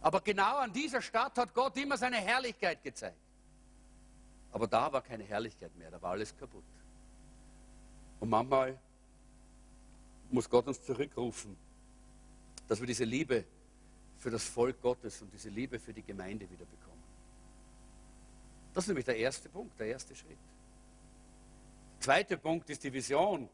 Aber 0.00 0.20
genau 0.20 0.56
an 0.58 0.72
dieser 0.72 1.00
Stadt 1.00 1.38
hat 1.38 1.54
Gott 1.54 1.76
immer 1.76 1.96
seine 1.96 2.16
Herrlichkeit 2.16 2.82
gezeigt. 2.82 3.16
Aber 4.50 4.66
da 4.66 4.92
war 4.92 5.00
keine 5.02 5.22
Herrlichkeit 5.22 5.74
mehr, 5.76 5.90
da 5.90 6.02
war 6.02 6.10
alles 6.10 6.36
kaputt. 6.36 6.64
Und 8.18 8.28
manchmal 8.28 8.76
muss 10.30 10.50
Gott 10.50 10.66
uns 10.66 10.82
zurückrufen, 10.82 11.56
dass 12.66 12.80
wir 12.80 12.86
diese 12.88 13.04
Liebe 13.04 13.44
für 14.18 14.30
das 14.30 14.44
Volk 14.44 14.82
Gottes 14.82 15.22
und 15.22 15.32
diese 15.32 15.48
Liebe 15.48 15.78
für 15.78 15.92
die 15.92 16.02
Gemeinde 16.02 16.50
wieder 16.50 16.64
bekommen. 16.64 17.02
Das 18.74 18.84
ist 18.84 18.88
nämlich 18.88 19.06
der 19.06 19.16
erste 19.16 19.48
Punkt, 19.48 19.78
der 19.78 19.86
erste 19.86 20.16
Schritt. 20.16 20.38
Zweiter 22.02 22.36
Punkt 22.36 22.68
ist 22.68 22.82
die 22.82 22.92
Vision 22.92 23.48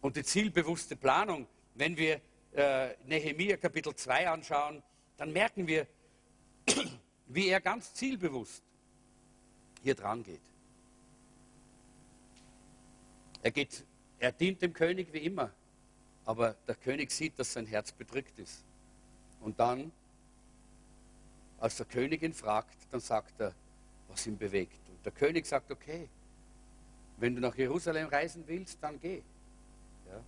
und 0.00 0.16
die 0.16 0.24
zielbewusste 0.24 0.96
Planung. 0.96 1.46
Wenn 1.74 1.94
wir 1.94 2.22
äh, 2.54 2.94
Nehemiah 3.04 3.58
Kapitel 3.58 3.94
2 3.94 4.30
anschauen, 4.30 4.82
dann 5.18 5.30
merken 5.30 5.66
wir, 5.66 5.86
wie 7.26 7.48
er 7.48 7.60
ganz 7.60 7.92
zielbewusst 7.92 8.62
hier 9.82 9.94
dran 9.94 10.22
geht. 10.22 10.40
Er, 13.42 13.50
geht. 13.50 13.84
er 14.18 14.32
dient 14.32 14.62
dem 14.62 14.72
König 14.72 15.12
wie 15.12 15.18
immer, 15.18 15.52
aber 16.24 16.54
der 16.66 16.76
König 16.76 17.10
sieht, 17.10 17.38
dass 17.38 17.52
sein 17.52 17.66
Herz 17.66 17.92
bedrückt 17.92 18.38
ist. 18.38 18.64
Und 19.38 19.60
dann, 19.60 19.92
als 21.58 21.76
der 21.76 21.84
König 21.84 22.22
ihn 22.22 22.32
fragt, 22.32 22.78
dann 22.90 23.00
sagt 23.00 23.38
er, 23.38 23.54
was 24.08 24.26
ihn 24.26 24.38
bewegt. 24.38 24.80
Und 24.88 25.04
der 25.04 25.12
König 25.12 25.44
sagt, 25.44 25.70
okay, 25.70 26.08
wenn 27.20 27.34
du 27.34 27.40
nach 27.40 27.54
Jerusalem 27.54 28.08
reisen 28.08 28.42
willst, 28.46 28.82
dann 28.82 28.98
geh. 28.98 29.22
Ja? 30.08 30.20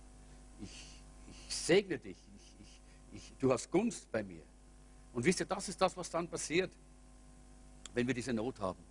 Ich, 0.61 1.01
ich 1.27 1.55
segne 1.55 1.97
dich. 1.97 2.17
Ich, 2.61 2.81
ich, 3.13 3.33
du 3.39 3.51
hast 3.51 3.69
Gunst 3.71 4.11
bei 4.11 4.23
mir. 4.23 4.43
Und 5.11 5.25
wisst 5.25 5.39
ihr, 5.39 5.45
das 5.45 5.69
ist 5.69 5.81
das, 5.81 5.97
was 5.97 6.09
dann 6.09 6.27
passiert, 6.27 6.71
wenn 7.93 8.07
wir 8.07 8.13
diese 8.13 8.33
Not 8.33 8.59
haben. 8.59 8.83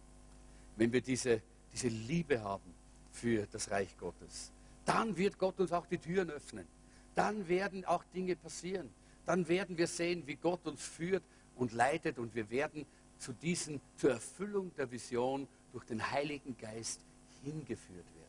Wenn 0.76 0.92
wir 0.92 1.00
diese, 1.00 1.40
diese 1.72 1.88
Liebe 1.88 2.42
haben 2.42 2.74
für 3.12 3.46
das 3.46 3.70
Reich 3.70 3.96
Gottes. 3.96 4.52
Dann 4.84 5.16
wird 5.16 5.38
Gott 5.38 5.60
uns 5.60 5.72
auch 5.72 5.86
die 5.86 5.98
Türen 5.98 6.30
öffnen. 6.30 6.66
Dann 7.14 7.46
werden 7.48 7.84
auch 7.84 8.02
Dinge 8.14 8.34
passieren. 8.36 8.90
Dann 9.26 9.46
werden 9.46 9.78
wir 9.78 9.86
sehen, 9.86 10.26
wie 10.26 10.36
Gott 10.36 10.66
uns 10.66 10.82
führt 10.82 11.22
und 11.54 11.72
leitet 11.72 12.18
und 12.18 12.34
wir 12.34 12.50
werden 12.50 12.84
zu 13.18 13.32
diesen, 13.32 13.80
zur 13.96 14.10
Erfüllung 14.10 14.74
der 14.74 14.90
Vision 14.90 15.46
durch 15.72 15.84
den 15.84 16.10
Heiligen 16.10 16.56
Geist 16.56 17.00
hingeführt 17.42 18.06
werden. 18.14 18.22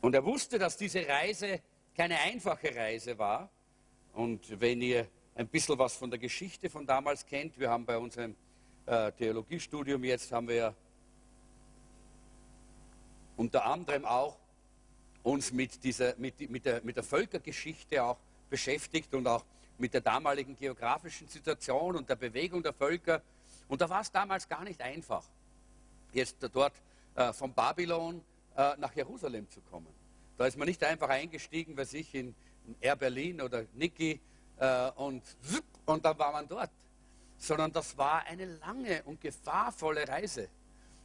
Und 0.00 0.14
er 0.14 0.24
wusste, 0.24 0.58
dass 0.58 0.76
diese 0.76 1.06
Reise 1.06 1.60
keine 1.96 2.18
einfache 2.18 2.74
Reise 2.74 3.18
war. 3.18 3.50
Und 4.14 4.60
wenn 4.60 4.80
ihr 4.82 5.06
ein 5.34 5.48
bisschen 5.48 5.78
was 5.78 5.96
von 5.96 6.10
der 6.10 6.18
Geschichte 6.18 6.68
von 6.68 6.86
damals 6.86 7.24
kennt, 7.24 7.58
wir 7.58 7.70
haben 7.70 7.84
bei 7.84 7.96
unserem 7.96 8.34
äh, 8.86 9.12
Theologiestudium 9.12 10.02
jetzt 10.04 10.32
haben 10.32 10.48
wir 10.48 10.74
unter 13.36 13.64
anderem 13.64 14.04
auch 14.04 14.36
uns 15.22 15.52
mit, 15.52 15.82
dieser, 15.84 16.16
mit, 16.16 16.50
mit, 16.50 16.64
der, 16.64 16.82
mit 16.82 16.96
der 16.96 17.04
Völkergeschichte 17.04 18.02
auch 18.02 18.18
beschäftigt 18.50 19.14
und 19.14 19.26
auch 19.26 19.44
mit 19.78 19.94
der 19.94 20.00
damaligen 20.00 20.56
geografischen 20.56 21.28
Situation 21.28 21.96
und 21.96 22.08
der 22.08 22.16
Bewegung 22.16 22.62
der 22.62 22.72
Völker. 22.72 23.22
Und 23.68 23.80
da 23.80 23.88
war 23.88 24.00
es 24.00 24.10
damals 24.10 24.48
gar 24.48 24.64
nicht 24.64 24.80
einfach 24.80 25.24
jetzt 26.14 26.36
dort 26.52 26.74
äh, 27.14 27.32
von 27.32 27.52
Babylon 27.52 28.22
äh, 28.56 28.76
nach 28.78 28.94
Jerusalem 28.94 29.48
zu 29.50 29.60
kommen. 29.62 29.88
Da 30.36 30.46
ist 30.46 30.56
man 30.56 30.66
nicht 30.66 30.82
einfach 30.84 31.08
eingestiegen, 31.08 31.76
weiß 31.76 31.94
ich, 31.94 32.14
in, 32.14 32.34
in 32.66 32.76
Air 32.80 32.96
Berlin 32.96 33.40
oder 33.40 33.64
Niki 33.74 34.20
äh, 34.58 34.90
und, 34.92 35.22
und 35.86 36.04
dann 36.04 36.18
war 36.18 36.32
man 36.32 36.48
dort. 36.48 36.70
Sondern 37.38 37.72
das 37.72 37.96
war 37.98 38.24
eine 38.26 38.46
lange 38.46 39.02
und 39.04 39.20
gefahrvolle 39.20 40.06
Reise. 40.06 40.48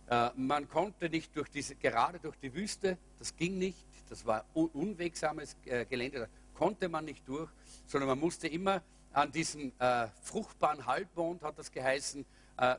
Äh, 0.09 0.29
man 0.35 0.69
konnte 0.69 1.09
nicht 1.09 1.35
durch 1.35 1.49
diese, 1.49 1.75
gerade 1.75 2.19
durch 2.19 2.37
die 2.37 2.53
Wüste, 2.53 2.97
das 3.19 3.35
ging 3.35 3.57
nicht, 3.57 3.85
das 4.09 4.25
war 4.25 4.45
un 4.53 4.69
unwegsames 4.69 5.57
äh, 5.65 5.85
Gelände, 5.85 6.19
da 6.19 6.27
konnte 6.53 6.87
man 6.87 7.05
nicht 7.05 7.27
durch, 7.27 7.49
sondern 7.85 8.07
man 8.09 8.19
musste 8.19 8.47
immer 8.47 8.81
an 9.11 9.31
diesem 9.31 9.71
äh, 9.79 10.07
fruchtbaren 10.21 10.85
Halbmond, 10.85 11.43
hat 11.43 11.57
das 11.57 11.71
geheißen, 11.71 12.25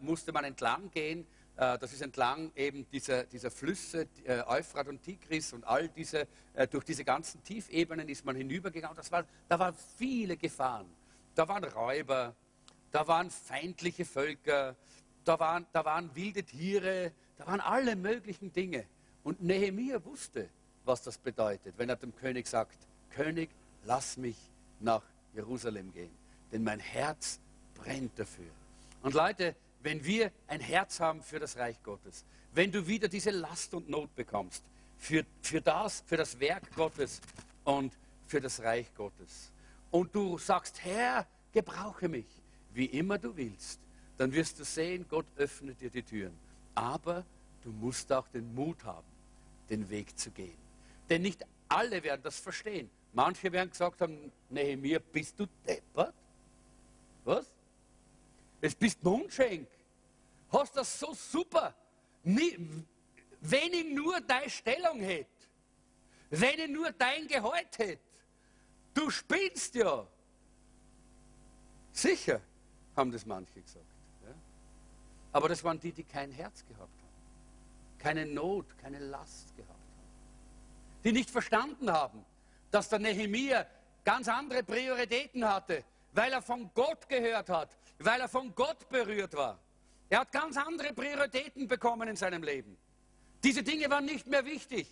musste 0.00 0.32
man 0.32 0.42
entlang 0.42 0.90
gehen 0.90 1.24
das 1.58 1.92
ist 1.92 2.02
entlang 2.02 2.52
eben 2.54 2.88
dieser, 2.90 3.24
dieser 3.24 3.50
Flüsse, 3.50 4.06
äh, 4.24 4.42
Euphrat 4.46 4.86
und 4.86 5.02
Tigris 5.02 5.52
und 5.52 5.64
all 5.64 5.88
diese, 5.88 6.28
äh, 6.54 6.68
durch 6.68 6.84
diese 6.84 7.04
ganzen 7.04 7.42
Tiefebenen 7.42 8.08
ist 8.08 8.24
man 8.24 8.36
hinübergegangen. 8.36 8.96
Das 8.96 9.10
war, 9.10 9.24
da 9.48 9.58
waren 9.58 9.74
viele 9.96 10.36
Gefahren. 10.36 10.86
Da 11.34 11.48
waren 11.48 11.64
Räuber, 11.64 12.36
da 12.92 13.08
waren 13.08 13.30
feindliche 13.30 14.04
Völker, 14.04 14.76
da 15.24 15.40
waren, 15.40 15.66
da 15.72 15.84
waren 15.84 16.14
wilde 16.14 16.44
Tiere, 16.44 17.12
da 17.36 17.46
waren 17.46 17.60
alle 17.60 17.96
möglichen 17.96 18.52
Dinge. 18.52 18.84
Und 19.24 19.42
Nehemia 19.42 20.04
wusste, 20.04 20.48
was 20.84 21.02
das 21.02 21.18
bedeutet, 21.18 21.74
wenn 21.76 21.88
er 21.88 21.96
dem 21.96 22.14
König 22.14 22.46
sagt, 22.46 22.78
König, 23.10 23.50
lass 23.84 24.16
mich 24.16 24.36
nach 24.78 25.02
Jerusalem 25.34 25.92
gehen, 25.92 26.10
denn 26.52 26.62
mein 26.62 26.78
Herz 26.78 27.40
brennt 27.74 28.16
dafür. 28.16 28.50
Und 29.02 29.14
Leute, 29.14 29.56
wenn 29.82 30.04
wir 30.04 30.32
ein 30.46 30.60
Herz 30.60 31.00
haben 31.00 31.22
für 31.22 31.38
das 31.38 31.56
Reich 31.56 31.82
Gottes, 31.82 32.24
wenn 32.52 32.72
du 32.72 32.86
wieder 32.86 33.08
diese 33.08 33.30
Last 33.30 33.74
und 33.74 33.88
Not 33.88 34.14
bekommst, 34.14 34.64
für, 34.96 35.24
für 35.42 35.60
das, 35.60 36.02
für 36.06 36.16
das 36.16 36.38
Werk 36.40 36.74
Gottes 36.74 37.20
und 37.64 37.92
für 38.26 38.40
das 38.40 38.60
Reich 38.60 38.92
Gottes, 38.94 39.52
und 39.90 40.14
du 40.14 40.38
sagst, 40.38 40.84
Herr, 40.84 41.26
gebrauche 41.52 42.08
mich, 42.08 42.26
wie 42.74 42.86
immer 42.86 43.18
du 43.18 43.36
willst, 43.36 43.80
dann 44.18 44.32
wirst 44.32 44.58
du 44.58 44.64
sehen, 44.64 45.06
Gott 45.08 45.26
öffnet 45.36 45.80
dir 45.80 45.90
die 45.90 46.02
Türen. 46.02 46.36
Aber 46.74 47.24
du 47.62 47.70
musst 47.70 48.12
auch 48.12 48.28
den 48.28 48.54
Mut 48.54 48.84
haben, 48.84 49.06
den 49.70 49.88
Weg 49.88 50.18
zu 50.18 50.30
gehen. 50.30 50.58
Denn 51.08 51.22
nicht 51.22 51.44
alle 51.68 52.02
werden 52.02 52.22
das 52.22 52.38
verstehen. 52.38 52.90
Manche 53.12 53.50
werden 53.52 53.70
gesagt 53.70 54.00
haben, 54.00 54.30
Nehemiah, 54.50 55.00
bist 55.12 55.38
du 55.38 55.46
deppert? 55.66 56.14
Was? 57.24 57.46
Jetzt 58.60 58.78
bist 58.78 59.02
Mundschenk. 59.02 59.68
Hast 60.50 60.76
das 60.76 60.98
so 60.98 61.14
super. 61.14 61.74
Wenn 62.24 63.72
ich 63.72 63.94
nur 63.94 64.20
deine 64.20 64.50
Stellung 64.50 65.00
hätte, 65.00 65.28
wenn 66.30 66.58
ich 66.58 66.68
nur 66.68 66.90
dein 66.92 67.26
Gehalt 67.26 67.78
hätte, 67.78 68.02
du 68.94 69.10
spinnst 69.10 69.74
ja. 69.74 70.06
Sicher, 71.92 72.40
haben 72.96 73.10
das 73.10 73.24
manche 73.24 73.60
gesagt. 73.60 73.84
Ja? 74.24 74.34
Aber 75.32 75.48
das 75.48 75.62
waren 75.64 75.80
die, 75.80 75.92
die 75.92 76.04
kein 76.04 76.30
Herz 76.30 76.64
gehabt 76.66 76.80
haben, 76.80 77.98
keine 77.98 78.26
Not, 78.26 78.66
keine 78.78 78.98
Last 78.98 79.56
gehabt 79.56 79.70
haben, 79.70 81.02
die 81.04 81.12
nicht 81.12 81.30
verstanden 81.30 81.90
haben, 81.90 82.24
dass 82.70 82.88
der 82.88 82.98
Nehemiah 82.98 83.66
ganz 84.04 84.28
andere 84.28 84.62
Prioritäten 84.62 85.44
hatte, 85.44 85.84
weil 86.18 86.32
er 86.32 86.42
von 86.42 86.68
Gott 86.74 87.08
gehört 87.08 87.48
hat, 87.48 87.78
weil 88.00 88.20
er 88.20 88.28
von 88.28 88.52
Gott 88.52 88.88
berührt 88.88 89.34
war. 89.34 89.56
Er 90.08 90.20
hat 90.20 90.32
ganz 90.32 90.56
andere 90.56 90.92
Prioritäten 90.92 91.68
bekommen 91.68 92.08
in 92.08 92.16
seinem 92.16 92.42
Leben. 92.42 92.76
Diese 93.44 93.62
Dinge 93.62 93.88
waren 93.88 94.04
nicht 94.04 94.26
mehr 94.26 94.44
wichtig. 94.44 94.88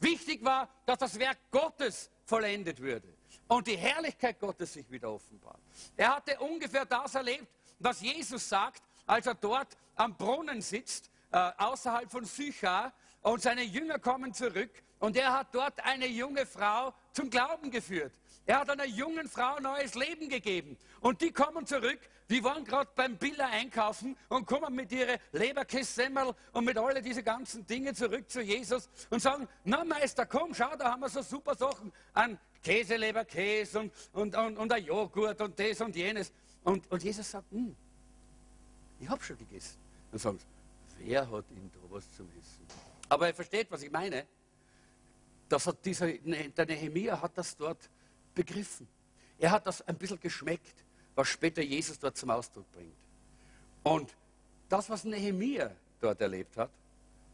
Wichtig 0.00 0.44
war, 0.44 0.68
dass 0.84 0.98
das 0.98 1.20
Werk 1.20 1.38
Gottes 1.52 2.10
vollendet 2.24 2.80
würde 2.80 3.06
und 3.46 3.68
die 3.68 3.76
Herrlichkeit 3.76 4.40
Gottes 4.40 4.72
sich 4.72 4.90
wieder 4.90 5.12
offenbart. 5.12 5.60
Er 5.96 6.16
hatte 6.16 6.36
ungefähr 6.40 6.84
das 6.84 7.14
erlebt, 7.14 7.46
was 7.78 8.00
Jesus 8.00 8.48
sagt, 8.48 8.82
als 9.06 9.26
er 9.26 9.36
dort 9.36 9.76
am 9.94 10.16
Brunnen 10.16 10.60
sitzt, 10.62 11.12
äh, 11.30 11.52
außerhalb 11.58 12.10
von 12.10 12.24
Sychar, 12.24 12.92
und 13.22 13.42
seine 13.42 13.62
Jünger 13.62 13.98
kommen 13.98 14.32
zurück 14.32 14.70
und 15.00 15.16
er 15.16 15.32
hat 15.32 15.52
dort 15.52 15.84
eine 15.84 16.06
junge 16.06 16.46
Frau 16.46 16.94
zum 17.12 17.28
Glauben 17.28 17.70
geführt. 17.72 18.12
Er 18.46 18.60
hat 18.60 18.70
einer 18.70 18.86
jungen 18.86 19.28
Frau 19.28 19.58
neues 19.58 19.94
Leben 19.96 20.28
gegeben. 20.28 20.76
Und 21.00 21.20
die 21.20 21.32
kommen 21.32 21.66
zurück, 21.66 21.98
die 22.30 22.42
waren 22.42 22.64
gerade 22.64 22.90
beim 22.94 23.16
Biller 23.16 23.48
einkaufen 23.48 24.16
und 24.28 24.46
kommen 24.46 24.74
mit 24.74 24.92
ihren 24.92 25.18
Leberkässemmel 25.32 26.32
und 26.52 26.64
mit 26.64 26.78
all 26.78 27.00
diese 27.02 27.22
ganzen 27.22 27.66
Dinge 27.66 27.92
zurück 27.94 28.30
zu 28.30 28.40
Jesus 28.40 28.88
und 29.10 29.20
sagen, 29.20 29.48
na 29.64 29.84
Meister, 29.84 30.26
komm, 30.26 30.54
schau, 30.54 30.74
da 30.76 30.92
haben 30.92 31.00
wir 31.00 31.08
so 31.08 31.22
super 31.22 31.54
Sachen 31.56 31.92
an 32.14 32.38
Käse, 32.62 32.96
Leberkäse 32.96 33.80
und, 33.80 33.92
und, 34.12 34.36
und, 34.36 34.58
und 34.58 34.72
ein 34.72 34.84
Joghurt 34.84 35.40
und 35.40 35.58
das 35.58 35.80
und 35.80 35.94
jenes. 35.94 36.32
Und, 36.64 36.90
und 36.90 37.02
Jesus 37.02 37.30
sagt, 37.30 37.50
hm, 37.50 37.76
ich 39.00 39.08
habe 39.08 39.22
schon 39.22 39.38
gegessen. 39.38 39.78
Dann 40.10 40.18
sagen 40.20 40.38
sie, 40.38 40.46
wer 40.98 41.30
hat 41.30 41.44
ihm 41.50 41.70
da 41.72 41.80
was 41.90 42.12
zum 42.16 42.28
Essen? 42.40 42.66
Aber 43.08 43.26
er 43.26 43.34
versteht, 43.34 43.70
was 43.70 43.82
ich 43.82 43.90
meine. 43.90 44.26
Das 45.48 45.66
hat 45.66 45.84
dieser, 45.84 46.08
der 46.12 46.66
Nehemiah 46.66 47.20
hat 47.20 47.38
das 47.38 47.56
dort 47.56 47.88
begriffen. 48.36 48.86
Er 49.38 49.50
hat 49.50 49.66
das 49.66 49.82
ein 49.82 49.96
bisschen 49.96 50.20
geschmeckt, 50.20 50.84
was 51.16 51.26
später 51.26 51.62
Jesus 51.62 51.98
dort 51.98 52.16
zum 52.16 52.30
Ausdruck 52.30 52.70
bringt. 52.72 52.94
Und 53.82 54.14
das, 54.68 54.88
was 54.88 55.02
Nehemiah 55.04 55.72
dort 56.00 56.20
erlebt 56.20 56.56
hat 56.56 56.70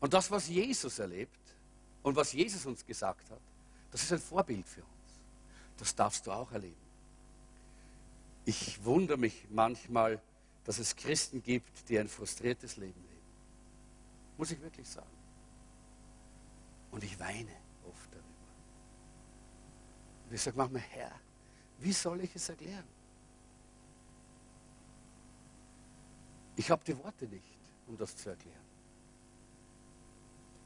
und 0.01 0.15
das, 0.15 0.31
was 0.31 0.49
Jesus 0.49 0.99
erlebt 0.99 1.38
und 2.03 2.17
was 2.17 2.33
Jesus 2.33 2.65
uns 2.65 2.87
gesagt 2.87 3.31
hat, 3.31 3.41
das 3.91 4.03
ist 4.03 4.12
ein 4.12 4.19
Vorbild 4.19 4.67
für 4.67 4.81
uns. 4.81 4.91
Das 5.77 5.95
darfst 5.95 6.27
du 6.27 6.33
auch 6.33 6.51
erleben. 6.53 6.75
Ich 8.45 8.83
wundere 8.85 9.19
mich 9.19 9.47
manchmal, 9.51 10.21
dass 10.65 10.79
es 10.79 10.97
Christen 10.97 11.43
gibt, 11.43 11.88
die 11.88 11.99
ein 11.99 12.09
frustriertes 12.09 12.77
Leben 12.77 13.01
leben. 13.01 13.12
Muss 14.37 14.51
ich 14.51 14.61
wirklich 14.61 14.88
sagen. 14.88 15.07
Und 16.91 17.05
ich 17.05 17.19
weine 17.19 17.53
oft 17.88 18.12
darüber. 18.12 18.22
Und 20.33 20.37
ich 20.37 20.42
sage 20.45 20.57
manchmal, 20.57 20.81
Herr, 20.81 21.12
wie 21.81 21.92
soll 21.92 22.23
ich 22.23 22.35
es 22.35 22.49
erklären? 22.49 22.88
Ich 26.57 26.71
habe 26.71 26.83
die 26.87 26.97
Worte 26.97 27.27
nicht, 27.27 27.61
um 27.87 27.99
das 27.99 28.16
zu 28.16 28.31
erklären. 28.31 28.64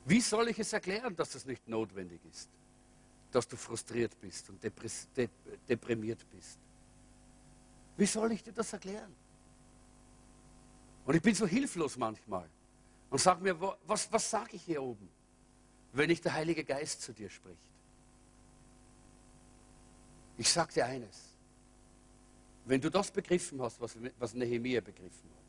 Wie 0.05 0.20
soll 0.20 0.50
ich 0.50 0.59
es 0.61 0.72
erklären, 0.72 1.16
dass 1.16 1.31
das 1.31 1.46
nicht 1.46 1.66
notwendig 1.66 2.20
ist? 2.31 2.48
Dass 3.33 3.48
du 3.48 3.57
frustriert 3.57 4.16
bist 4.20 4.48
und 4.50 4.62
deprimiert 5.68 6.24
bist. 6.31 6.61
Wie 7.96 8.07
soll 8.07 8.31
ich 8.31 8.44
dir 8.44 8.52
das 8.52 8.72
erklären? 8.72 9.12
Und 11.07 11.16
ich 11.16 11.22
bin 11.22 11.35
so 11.35 11.44
hilflos 11.44 11.96
manchmal 11.96 12.48
und 13.11 13.18
sage 13.18 13.42
mir, 13.42 13.61
was, 13.85 14.12
was 14.12 14.31
sage 14.31 14.50
ich 14.55 14.62
hier 14.62 14.81
oben, 14.81 15.09
wenn 15.92 16.07
nicht 16.07 16.24
der 16.24 16.35
Heilige 16.35 16.62
Geist 16.62 17.02
zu 17.02 17.12
dir 17.12 17.29
spricht? 17.29 17.59
Ich 20.38 20.51
sage 20.51 20.72
dir 20.75 20.87
eines. 20.87 21.37
Wenn 22.64 22.81
du 22.81 22.90
das 22.90 23.11
begriffen 23.11 23.62
hast, 23.62 23.81
was, 23.81 23.96
was 24.18 24.35
Nehemiah 24.35 24.81
begriffen 24.81 25.31
hat, 25.31 25.44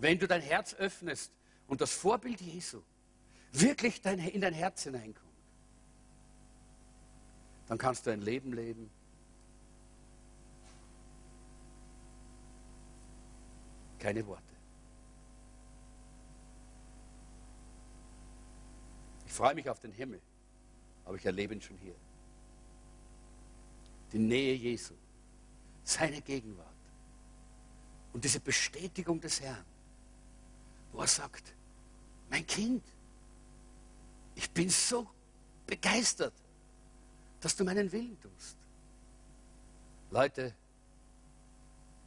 wenn 0.00 0.18
du 0.18 0.26
dein 0.26 0.40
Herz 0.40 0.74
öffnest 0.74 1.32
und 1.66 1.80
das 1.80 1.92
Vorbild 1.92 2.40
Jesu 2.40 2.80
wirklich 3.52 4.00
dein, 4.00 4.18
in 4.18 4.40
dein 4.40 4.54
Herz 4.54 4.84
hineinkommt, 4.84 5.28
dann 7.68 7.78
kannst 7.78 8.06
du 8.06 8.10
ein 8.10 8.20
Leben 8.20 8.52
leben. 8.52 8.90
Keine 13.98 14.26
Worte. 14.26 14.42
Ich 19.26 19.32
freue 19.32 19.54
mich 19.54 19.68
auf 19.68 19.80
den 19.80 19.92
Himmel, 19.92 20.20
aber 21.04 21.16
ich 21.16 21.24
erlebe 21.24 21.54
ihn 21.54 21.62
schon 21.62 21.76
hier 21.78 21.94
die 24.12 24.18
Nähe 24.18 24.54
Jesu, 24.54 24.94
seine 25.84 26.20
Gegenwart 26.20 26.68
und 28.12 28.22
diese 28.22 28.40
Bestätigung 28.40 29.20
des 29.20 29.40
Herrn, 29.40 29.64
wo 30.92 31.00
er 31.00 31.06
sagt, 31.06 31.54
mein 32.30 32.46
Kind, 32.46 32.84
ich 34.34 34.50
bin 34.50 34.68
so 34.68 35.08
begeistert, 35.66 36.34
dass 37.40 37.56
du 37.56 37.64
meinen 37.64 37.90
Willen 37.90 38.18
tust. 38.20 38.56
Leute, 40.10 40.54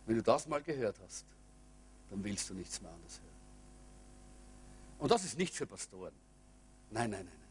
wenn 0.06 0.16
du 0.16 0.24
das 0.24 0.48
mal 0.48 0.62
gehört 0.62 1.00
hast, 1.04 1.26
dann 2.10 2.24
willst 2.24 2.50
du 2.50 2.54
nichts 2.54 2.80
mehr 2.82 2.92
anderes 2.92 3.20
hören. 3.20 3.36
Und 5.00 5.12
das 5.12 5.26
ist 5.26 5.38
nicht 5.38 5.54
für 5.54 5.66
Pastoren. 5.66 6.14
Nein, 6.92 7.10
nein, 7.10 7.26
nein, 7.26 7.38
nein. 7.40 7.50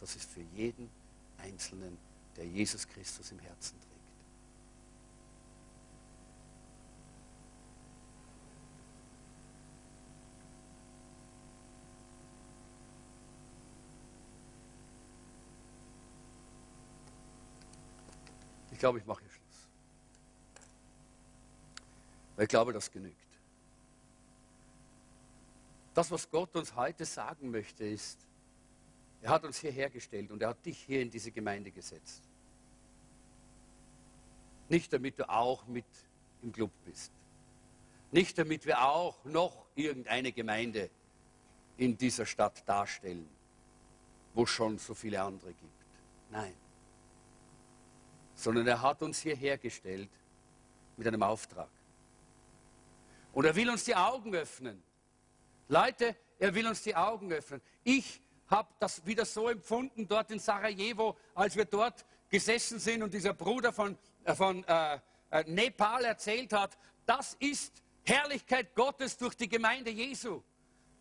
Das 0.00 0.16
ist 0.16 0.28
für 0.28 0.42
jeden 0.54 0.90
Einzelnen 1.38 1.96
der 2.36 2.46
Jesus 2.46 2.86
Christus 2.86 3.32
im 3.32 3.38
Herzen 3.38 3.80
trägt. 3.80 3.96
Ich 18.76 18.78
glaube, 18.78 18.98
ich 18.98 19.06
mache 19.06 19.22
hier 19.22 19.30
Schluss. 19.30 19.68
Weil 22.36 22.42
ich 22.42 22.48
glaube, 22.50 22.74
das 22.74 22.92
genügt. 22.92 23.16
Das, 25.94 26.10
was 26.10 26.28
Gott 26.28 26.54
uns 26.54 26.74
heute 26.76 27.06
sagen 27.06 27.50
möchte, 27.50 27.86
ist, 27.86 28.18
er 29.22 29.30
hat 29.30 29.44
uns 29.44 29.58
hierher 29.60 29.88
gestellt 29.88 30.30
und 30.30 30.42
er 30.42 30.50
hat 30.50 30.66
dich 30.66 30.78
hier 30.78 31.00
in 31.00 31.10
diese 31.10 31.30
Gemeinde 31.30 31.70
gesetzt. 31.70 32.25
Nicht 34.68 34.92
damit 34.92 35.18
du 35.18 35.28
auch 35.28 35.66
mit 35.66 35.84
im 36.42 36.52
Club 36.52 36.70
bist. 36.84 37.12
Nicht 38.10 38.38
damit 38.38 38.66
wir 38.66 38.82
auch 38.82 39.24
noch 39.24 39.66
irgendeine 39.74 40.32
Gemeinde 40.32 40.90
in 41.76 41.96
dieser 41.96 42.26
Stadt 42.26 42.66
darstellen, 42.68 43.28
wo 44.34 44.44
es 44.44 44.50
schon 44.50 44.78
so 44.78 44.94
viele 44.94 45.22
andere 45.22 45.52
gibt. 45.52 45.84
Nein. 46.30 46.54
Sondern 48.34 48.66
er 48.66 48.80
hat 48.80 49.02
uns 49.02 49.20
hierher 49.20 49.58
gestellt 49.58 50.10
mit 50.96 51.06
einem 51.06 51.22
Auftrag. 51.22 51.68
Und 53.32 53.44
er 53.44 53.54
will 53.54 53.68
uns 53.68 53.84
die 53.84 53.94
Augen 53.94 54.34
öffnen. 54.34 54.82
Leute, 55.68 56.16
er 56.38 56.54
will 56.54 56.66
uns 56.66 56.82
die 56.82 56.94
Augen 56.94 57.32
öffnen. 57.32 57.60
Ich 57.84 58.20
habe 58.48 58.68
das 58.78 59.04
wieder 59.04 59.24
so 59.24 59.48
empfunden 59.48 60.06
dort 60.06 60.30
in 60.30 60.38
Sarajevo, 60.38 61.16
als 61.34 61.56
wir 61.56 61.64
dort 61.64 62.04
gesessen 62.28 62.78
sind 62.78 63.02
und 63.02 63.12
dieser 63.12 63.34
Bruder 63.34 63.72
von, 63.72 63.98
von 64.34 64.64
äh, 64.64 64.98
äh, 65.30 65.44
Nepal 65.46 66.04
erzählt 66.04 66.52
hat. 66.52 66.76
Das 67.04 67.36
ist 67.38 67.82
Herrlichkeit 68.04 68.74
Gottes 68.74 69.16
durch 69.16 69.36
die 69.36 69.48
Gemeinde 69.48 69.90
Jesu. 69.90 70.42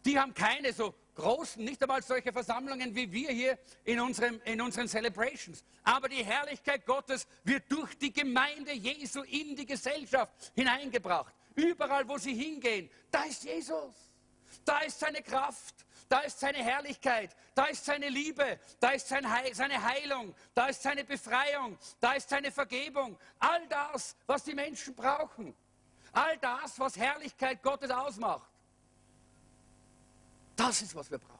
Die 0.03 0.19
haben 0.19 0.33
keine 0.33 0.71
so 0.71 0.93
großen, 1.15 1.63
nicht 1.63 1.81
einmal 1.81 2.03
solche 2.03 2.31
Versammlungen 2.31 2.93
wie 2.93 3.11
wir 3.11 3.31
hier 3.31 3.57
in, 3.83 3.99
unserem, 3.99 4.39
in 4.45 4.61
unseren 4.61 4.87
Celebrations. 4.87 5.63
Aber 5.83 6.09
die 6.09 6.23
Herrlichkeit 6.23 6.85
Gottes 6.85 7.27
wird 7.43 7.63
durch 7.71 7.97
die 7.97 8.13
Gemeinde 8.13 8.73
Jesu 8.73 9.21
in 9.23 9.55
die 9.55 9.65
Gesellschaft 9.65 10.51
hineingebracht. 10.55 11.33
Überall, 11.55 12.07
wo 12.07 12.17
sie 12.17 12.33
hingehen, 12.33 12.89
da 13.09 13.23
ist 13.23 13.43
Jesus. 13.43 13.95
Da 14.63 14.79
ist 14.79 14.99
seine 14.99 15.21
Kraft, 15.21 15.85
da 16.07 16.19
ist 16.19 16.39
seine 16.39 16.59
Herrlichkeit, 16.59 17.35
da 17.55 17.65
ist 17.65 17.85
seine 17.85 18.09
Liebe, 18.09 18.59
da 18.79 18.89
ist 18.89 19.07
seine 19.07 19.31
Heilung, 19.83 20.35
da 20.53 20.67
ist 20.67 20.83
seine 20.83 21.03
Befreiung, 21.03 21.77
da 21.99 22.13
ist 22.13 22.29
seine 22.29 22.51
Vergebung. 22.51 23.17
All 23.39 23.67
das, 23.67 24.15
was 24.27 24.43
die 24.43 24.53
Menschen 24.53 24.93
brauchen. 24.93 25.55
All 26.11 26.37
das, 26.37 26.79
was 26.79 26.95
Herrlichkeit 26.95 27.61
Gottes 27.61 27.91
ausmacht. 27.91 28.49
Das 30.55 30.81
ist, 30.81 30.95
was 30.95 31.09
wir 31.09 31.17
brauchen. 31.17 31.39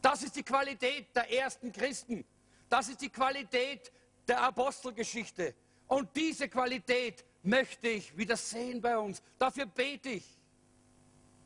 Das 0.00 0.22
ist 0.22 0.34
die 0.36 0.42
Qualität 0.42 1.14
der 1.14 1.30
ersten 1.30 1.72
Christen. 1.72 2.24
Das 2.68 2.88
ist 2.88 3.00
die 3.00 3.10
Qualität 3.10 3.92
der 4.26 4.40
Apostelgeschichte. 4.42 5.54
Und 5.86 6.14
diese 6.16 6.48
Qualität 6.48 7.24
möchte 7.42 7.88
ich 7.88 8.16
wieder 8.16 8.36
sehen 8.36 8.80
bei 8.80 8.96
uns. 8.96 9.22
Dafür 9.38 9.66
bete 9.66 10.10
ich, 10.10 10.24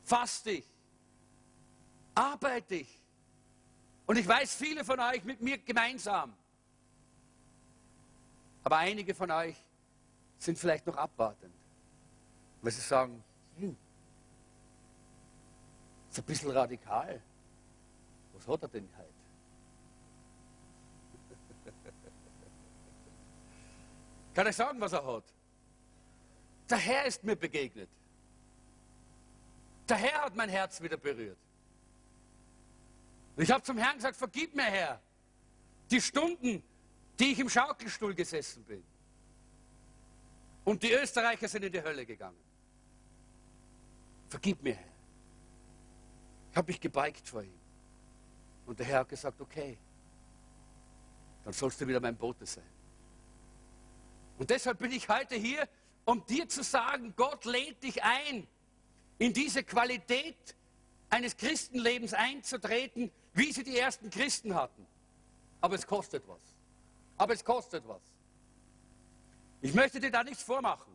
faste 0.03 0.51
ich, 0.51 0.65
arbeite 2.17 2.75
ich. 2.75 3.01
Und 4.05 4.17
ich 4.17 4.27
weiß, 4.27 4.55
viele 4.55 4.83
von 4.83 4.99
euch 4.99 5.23
mit 5.23 5.41
mir 5.41 5.57
gemeinsam. 5.57 6.33
Aber 8.63 8.77
einige 8.77 9.13
von 9.13 9.29
euch 9.31 9.55
sind 10.37 10.57
vielleicht 10.57 10.85
noch 10.87 10.97
abwartend, 10.97 11.53
weil 12.61 12.71
sie 12.71 12.81
sagen, 12.81 13.23
hm, 13.57 13.77
ist 16.09 16.19
ein 16.19 16.25
bisschen 16.25 16.51
radikal. 16.51 17.21
Was 18.33 18.47
hat 18.47 18.63
er 18.63 18.67
denn 18.69 18.89
heute? 18.97 19.13
Kann 24.33 24.47
ich 24.47 24.55
sagen, 24.55 24.79
was 24.79 24.93
er 24.93 25.05
hat? 25.05 25.23
Der 26.69 26.77
Herr 26.77 27.05
ist 27.05 27.23
mir 27.23 27.35
begegnet. 27.35 27.89
Der 29.87 29.97
Herr 29.97 30.23
hat 30.23 30.35
mein 30.35 30.49
Herz 30.49 30.81
wieder 30.81 30.97
berührt. 30.97 31.37
Und 33.37 33.43
ich 33.43 33.51
habe 33.51 33.61
zum 33.61 33.77
Herrn 33.77 33.97
gesagt, 33.97 34.17
vergib 34.17 34.55
mir, 34.55 34.63
Herr, 34.63 34.99
die 35.91 36.01
Stunden, 36.01 36.63
die 37.19 37.31
ich 37.31 37.39
im 37.39 37.49
Schaukelstuhl 37.49 38.15
gesessen 38.15 38.63
bin. 38.63 38.83
Und 40.65 40.81
die 40.81 40.91
Österreicher 40.91 41.47
sind 41.47 41.63
in 41.63 41.71
die 41.71 41.81
Hölle 41.81 42.03
gegangen. 42.03 42.37
Vergib 44.27 44.63
mir, 44.63 44.73
Herr. 44.73 44.93
Ich 46.49 46.57
habe 46.57 46.71
mich 46.71 46.81
gebeugt 46.81 47.27
vor 47.27 47.43
ihm. 47.43 47.59
Und 48.65 48.79
der 48.79 48.87
Herr 48.87 48.99
hat 49.01 49.09
gesagt, 49.09 49.39
okay, 49.39 49.77
dann 51.43 51.53
sollst 51.53 51.79
du 51.79 51.87
wieder 51.87 51.99
mein 51.99 52.17
Bote 52.17 52.45
sein. 52.45 52.69
Und 54.39 54.49
deshalb 54.49 54.79
bin 54.79 54.91
ich 54.91 55.07
heute 55.07 55.35
hier, 55.35 55.69
um 56.05 56.25
dir 56.25 56.49
zu 56.49 56.63
sagen, 56.63 57.13
Gott 57.15 57.45
lädt 57.45 57.83
dich 57.83 58.03
ein, 58.03 58.47
in 59.19 59.31
diese 59.31 59.63
Qualität 59.63 60.55
eines 61.09 61.37
Christenlebens 61.37 62.13
einzutreten, 62.13 63.11
wie 63.37 63.53
sie 63.53 63.63
die 63.63 63.77
ersten 63.77 64.09
Christen 64.09 64.55
hatten. 64.55 64.85
Aber 65.61 65.75
es 65.75 65.85
kostet 65.85 66.27
was. 66.27 66.41
Aber 67.17 67.33
es 67.33 67.45
kostet 67.45 67.87
was. 67.87 68.01
Ich 69.61 69.73
möchte 69.73 69.99
dir 69.99 70.09
da 70.09 70.23
nichts 70.23 70.41
vormachen. 70.41 70.91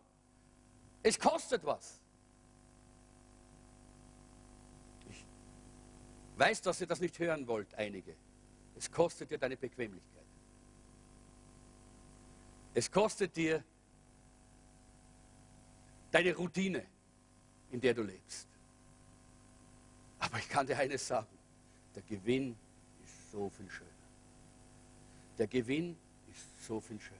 Es 1.04 1.18
kostet 1.18 1.64
was. 1.64 2.00
Ich 5.08 5.24
weiß, 6.36 6.62
dass 6.62 6.80
ihr 6.80 6.86
das 6.88 7.00
nicht 7.00 7.16
hören 7.18 7.46
wollt, 7.46 7.72
einige. 7.74 8.14
Es 8.76 8.90
kostet 8.90 9.30
dir 9.30 9.38
deine 9.38 9.56
Bequemlichkeit. 9.56 10.26
Es 12.74 12.90
kostet 12.90 13.36
dir 13.36 13.62
deine 16.10 16.34
Routine, 16.34 16.84
in 17.70 17.80
der 17.80 17.94
du 17.94 18.02
lebst. 18.02 18.48
Aber 20.18 20.38
ich 20.38 20.48
kann 20.48 20.66
dir 20.66 20.76
eines 20.76 21.06
sagen, 21.06 21.41
der 21.94 22.02
Gewinn 22.02 22.56
ist 23.04 23.30
so 23.30 23.50
viel 23.50 23.70
schöner. 23.70 23.90
Der 25.38 25.46
Gewinn 25.46 25.96
ist 26.30 26.66
so 26.66 26.80
viel 26.80 27.00
schöner. 27.00 27.18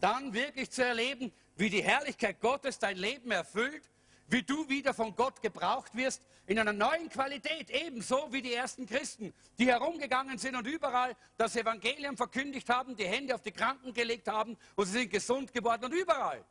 Dann 0.00 0.32
wirklich 0.32 0.70
zu 0.70 0.84
erleben, 0.84 1.32
wie 1.56 1.70
die 1.70 1.82
Herrlichkeit 1.82 2.40
Gottes 2.40 2.78
dein 2.78 2.96
Leben 2.96 3.30
erfüllt, 3.30 3.88
wie 4.28 4.42
du 4.42 4.68
wieder 4.68 4.94
von 4.94 5.14
Gott 5.14 5.40
gebraucht 5.42 5.94
wirst, 5.94 6.22
in 6.46 6.58
einer 6.58 6.72
neuen 6.72 7.08
Qualität, 7.08 7.70
ebenso 7.70 8.32
wie 8.32 8.42
die 8.42 8.52
ersten 8.52 8.86
Christen, 8.86 9.32
die 9.58 9.66
herumgegangen 9.66 10.38
sind 10.38 10.56
und 10.56 10.66
überall 10.66 11.16
das 11.36 11.56
Evangelium 11.56 12.16
verkündigt 12.16 12.68
haben, 12.68 12.96
die 12.96 13.06
Hände 13.06 13.34
auf 13.34 13.42
die 13.42 13.52
Kranken 13.52 13.92
gelegt 13.94 14.28
haben 14.28 14.56
und 14.76 14.86
sie 14.86 15.00
sind 15.00 15.10
gesund 15.10 15.52
geworden 15.52 15.86
und 15.86 15.94
überall 15.94 16.44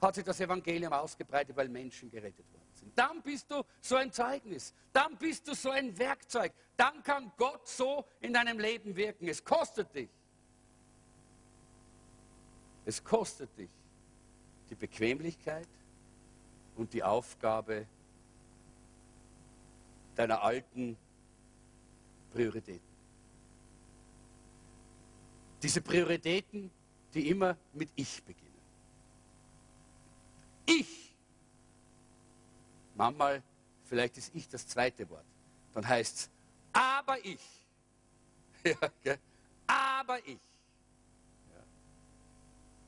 hat 0.00 0.14
sich 0.14 0.24
das 0.24 0.40
Evangelium 0.40 0.92
ausgebreitet, 0.92 1.56
weil 1.56 1.68
Menschen 1.68 2.10
gerettet 2.10 2.44
wurden 2.52 2.74
sind. 2.74 2.98
Dann 2.98 3.22
bist 3.22 3.50
du 3.50 3.62
so 3.80 3.96
ein 3.96 4.12
Zeugnis. 4.12 4.74
Dann 4.92 5.16
bist 5.16 5.46
du 5.48 5.54
so 5.54 5.70
ein 5.70 5.96
Werkzeug. 5.98 6.52
Dann 6.76 7.02
kann 7.02 7.32
Gott 7.36 7.66
so 7.66 8.04
in 8.20 8.32
deinem 8.32 8.58
Leben 8.58 8.94
wirken. 8.94 9.28
Es 9.28 9.44
kostet 9.44 9.94
dich. 9.94 10.10
Es 12.84 13.02
kostet 13.02 13.56
dich 13.56 13.70
die 14.68 14.74
Bequemlichkeit 14.74 15.68
und 16.76 16.92
die 16.92 17.02
Aufgabe 17.02 17.86
deiner 20.16 20.42
alten 20.42 20.96
Prioritäten. 22.32 22.94
Diese 25.62 25.80
Prioritäten, 25.80 26.70
die 27.14 27.30
immer 27.30 27.56
mit 27.72 27.88
Ich 27.94 28.22
beginnen. 28.22 28.43
Ich 30.66 31.04
Manchmal, 32.94 33.42
vielleicht 33.84 34.16
ist 34.18 34.34
ich 34.34 34.48
das 34.48 34.66
zweite 34.66 35.08
Wort. 35.10 35.24
Dann 35.72 35.86
heißt 35.86 36.16
es, 36.16 36.30
aber 36.72 37.24
ich. 37.24 37.40
Ja, 38.66 38.76
okay? 38.80 39.18
Aber 39.66 40.18
ich. 40.20 40.40
Ja. 41.52 41.62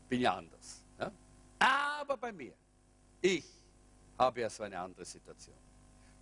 Bin 0.08 0.20
ja 0.22 0.34
anders. 0.34 0.82
Ja? 0.98 1.12
Aber 1.58 2.16
bei 2.16 2.32
mir. 2.32 2.54
Ich 3.20 3.44
habe 4.18 4.40
ja 4.40 4.48
so 4.48 4.62
eine 4.62 4.78
andere 4.78 5.04
Situation. 5.04 5.56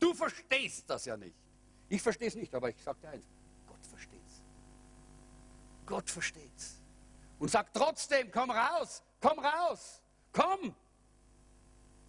Du 0.00 0.12
verstehst 0.12 0.90
das 0.90 1.04
ja 1.04 1.16
nicht. 1.16 1.36
Ich 1.88 2.02
verstehe 2.02 2.26
es 2.26 2.34
nicht, 2.34 2.52
aber 2.52 2.68
ich 2.70 2.82
sage 2.82 2.98
dir 3.00 3.10
eins. 3.10 3.26
Gott 3.68 3.86
versteht 3.86 4.26
es. 4.26 4.42
Gott 5.86 6.10
versteht 6.10 6.56
es. 6.56 6.82
Und 7.38 7.48
sagt 7.48 7.76
trotzdem, 7.76 8.32
komm 8.32 8.50
raus, 8.50 9.04
komm 9.20 9.38
raus, 9.38 10.02
komm, 10.32 10.74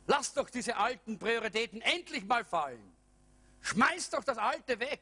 Lass 0.08 0.34
doch 0.34 0.50
diese 0.50 0.78
alten 0.78 1.18
Prioritäten 1.18 1.82
endlich 1.82 2.26
mal 2.26 2.46
fallen. 2.46 2.94
Schmeiß 3.62 4.12
doch 4.12 4.24
das 4.24 4.38
Alte 4.38 4.80
weg 4.80 5.02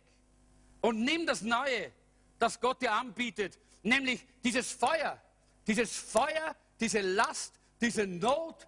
und 0.82 1.02
nimm 1.04 1.26
das 1.26 1.42
Neue, 1.42 1.92
das 2.40 2.60
Gott 2.60 2.82
dir 2.82 2.94
anbietet, 2.94 3.60
nämlich 3.82 4.26
dieses 4.44 4.72
Feuer, 4.72 5.22
dieses 5.68 5.98
Feuer, 5.98 6.56
diese 6.80 7.02
Last, 7.02 7.60
diese 7.82 8.08
Not, 8.08 8.68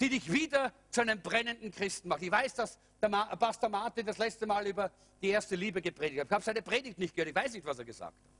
die 0.00 0.08
dich 0.08 0.32
wieder 0.32 0.72
zu 0.90 1.02
einem 1.02 1.20
brennenden 1.20 1.70
Christen 1.70 2.08
macht. 2.08 2.22
Ich 2.22 2.30
weiß, 2.30 2.54
dass 2.54 2.78
der 3.02 3.08
Pastor 3.08 3.68
Martin 3.68 4.06
das 4.06 4.16
letzte 4.16 4.46
Mal 4.46 4.66
über 4.66 4.90
die 5.20 5.28
erste 5.28 5.56
Liebe 5.56 5.82
gepredigt 5.82 6.20
hat. 6.20 6.26
Ich 6.28 6.32
habe 6.32 6.44
seine 6.44 6.62
Predigt 6.62 6.98
nicht 6.98 7.14
gehört, 7.14 7.28
ich 7.28 7.34
weiß 7.34 7.52
nicht, 7.52 7.66
was 7.66 7.78
er 7.78 7.84
gesagt 7.84 8.14
hat. 8.14 8.30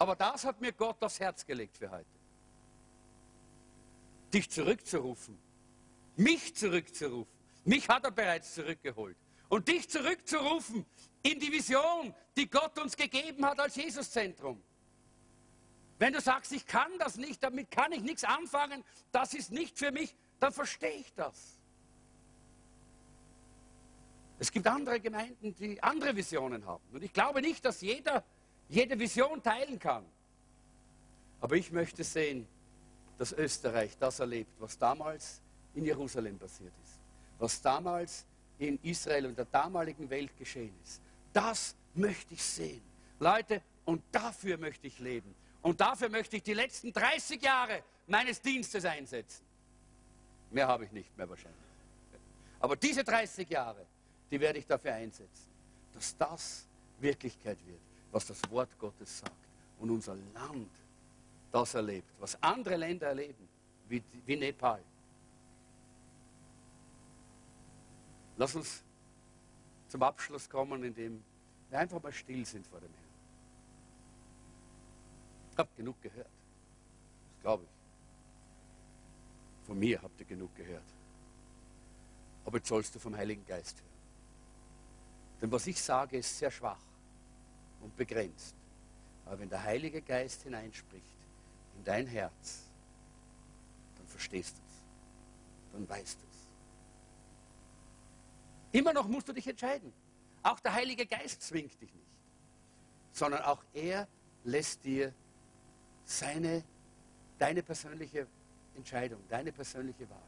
Aber 0.00 0.16
das 0.16 0.44
hat 0.44 0.60
mir 0.60 0.72
Gott 0.72 1.02
aufs 1.02 1.20
Herz 1.20 1.46
gelegt 1.46 1.76
für 1.76 1.90
heute 1.90 2.17
dich 4.32 4.50
zurückzurufen, 4.50 5.38
mich 6.16 6.54
zurückzurufen. 6.54 7.32
Mich 7.64 7.88
hat 7.88 8.04
er 8.04 8.10
bereits 8.10 8.54
zurückgeholt. 8.54 9.16
Und 9.48 9.68
dich 9.68 9.88
zurückzurufen 9.88 10.84
in 11.22 11.38
die 11.40 11.52
Vision, 11.52 12.14
die 12.36 12.48
Gott 12.48 12.78
uns 12.78 12.96
gegeben 12.96 13.44
hat 13.44 13.60
als 13.60 13.76
Jesuszentrum. 13.76 14.62
Wenn 15.98 16.12
du 16.12 16.20
sagst, 16.20 16.52
ich 16.52 16.66
kann 16.66 16.90
das 16.98 17.16
nicht, 17.16 17.42
damit 17.42 17.70
kann 17.70 17.92
ich 17.92 18.02
nichts 18.02 18.24
anfangen, 18.24 18.84
das 19.10 19.34
ist 19.34 19.50
nicht 19.50 19.78
für 19.78 19.90
mich, 19.90 20.14
dann 20.38 20.52
verstehe 20.52 20.92
ich 20.92 21.12
das. 21.14 21.58
Es 24.38 24.52
gibt 24.52 24.66
andere 24.66 25.00
Gemeinden, 25.00 25.54
die 25.56 25.82
andere 25.82 26.14
Visionen 26.14 26.64
haben. 26.64 26.84
Und 26.92 27.02
ich 27.02 27.12
glaube 27.12 27.40
nicht, 27.40 27.64
dass 27.64 27.80
jeder 27.80 28.24
jede 28.68 28.98
Vision 28.98 29.42
teilen 29.42 29.78
kann. 29.78 30.04
Aber 31.40 31.56
ich 31.56 31.72
möchte 31.72 32.04
sehen, 32.04 32.46
dass 33.18 33.32
Österreich 33.32 33.96
das 33.98 34.20
erlebt, 34.20 34.52
was 34.60 34.78
damals 34.78 35.42
in 35.74 35.84
Jerusalem 35.84 36.38
passiert 36.38 36.72
ist. 36.84 36.98
Was 37.38 37.60
damals 37.60 38.24
in 38.58 38.78
Israel 38.82 39.26
und 39.26 39.36
der 39.36 39.44
damaligen 39.44 40.08
Welt 40.08 40.36
geschehen 40.38 40.74
ist. 40.82 41.00
Das 41.32 41.74
möchte 41.94 42.34
ich 42.34 42.42
sehen. 42.42 42.82
Leute, 43.18 43.62
und 43.84 44.02
dafür 44.12 44.56
möchte 44.56 44.86
ich 44.86 44.98
leben. 44.98 45.34
Und 45.62 45.80
dafür 45.80 46.08
möchte 46.08 46.36
ich 46.36 46.42
die 46.42 46.54
letzten 46.54 46.92
30 46.92 47.42
Jahre 47.42 47.82
meines 48.06 48.40
Dienstes 48.40 48.84
einsetzen. 48.84 49.44
Mehr 50.50 50.66
habe 50.66 50.84
ich 50.84 50.92
nicht 50.92 51.16
mehr 51.16 51.28
wahrscheinlich. 51.28 51.58
Aber 52.60 52.76
diese 52.76 53.04
30 53.04 53.48
Jahre, 53.48 53.84
die 54.30 54.40
werde 54.40 54.58
ich 54.58 54.66
dafür 54.66 54.94
einsetzen, 54.94 55.48
dass 55.94 56.16
das 56.16 56.66
Wirklichkeit 57.00 57.58
wird, 57.66 57.80
was 58.10 58.26
das 58.26 58.38
Wort 58.50 58.70
Gottes 58.78 59.18
sagt. 59.18 59.32
Und 59.78 59.90
unser 59.90 60.16
Land 60.34 60.70
das 61.52 61.74
erlebt, 61.74 62.08
was 62.18 62.40
andere 62.42 62.76
Länder 62.76 63.08
erleben, 63.08 63.48
wie, 63.88 64.02
wie 64.26 64.36
Nepal. 64.36 64.82
Lass 68.36 68.54
uns 68.54 68.82
zum 69.88 70.02
Abschluss 70.02 70.48
kommen, 70.48 70.84
indem 70.84 71.22
wir 71.70 71.78
einfach 71.78 72.02
mal 72.02 72.12
still 72.12 72.44
sind 72.44 72.66
vor 72.66 72.80
dem 72.80 72.92
Herrn. 72.92 73.04
Ich 75.52 75.58
habe 75.58 75.70
genug 75.76 76.00
gehört. 76.02 76.26
Das 76.26 77.40
glaube 77.40 77.64
ich. 77.64 79.66
Von 79.66 79.78
mir 79.78 80.00
habt 80.00 80.20
ihr 80.20 80.26
genug 80.26 80.54
gehört. 80.54 80.84
Aber 82.44 82.58
jetzt 82.58 82.68
sollst 82.68 82.94
du 82.94 82.98
vom 82.98 83.16
Heiligen 83.16 83.44
Geist 83.44 83.80
hören. 83.80 83.88
Denn 85.42 85.52
was 85.52 85.66
ich 85.66 85.82
sage, 85.82 86.18
ist 86.18 86.38
sehr 86.38 86.50
schwach 86.50 86.80
und 87.80 87.96
begrenzt. 87.96 88.54
Aber 89.26 89.38
wenn 89.40 89.48
der 89.48 89.62
Heilige 89.62 90.00
Geist 90.00 90.42
hineinspricht 90.42 91.18
in 91.78 91.84
dein 91.84 92.06
Herz, 92.06 92.66
dann 93.96 94.06
verstehst 94.06 94.56
du 94.56 94.62
es. 94.66 95.72
Dann 95.72 95.88
weißt 95.88 96.20
du 96.20 96.26
es. 96.26 96.48
Immer 98.72 98.92
noch 98.92 99.08
musst 99.08 99.28
du 99.28 99.32
dich 99.32 99.46
entscheiden. 99.46 99.92
Auch 100.42 100.60
der 100.60 100.74
Heilige 100.74 101.06
Geist 101.06 101.42
zwingt 101.42 101.80
dich 101.80 101.92
nicht, 101.94 102.18
sondern 103.12 103.42
auch 103.42 103.64
er 103.72 104.06
lässt 104.44 104.84
dir 104.84 105.12
seine, 106.04 106.64
deine 107.38 107.62
persönliche 107.62 108.26
Entscheidung, 108.74 109.20
deine 109.28 109.52
persönliche 109.52 110.08
Wahl. 110.10 110.18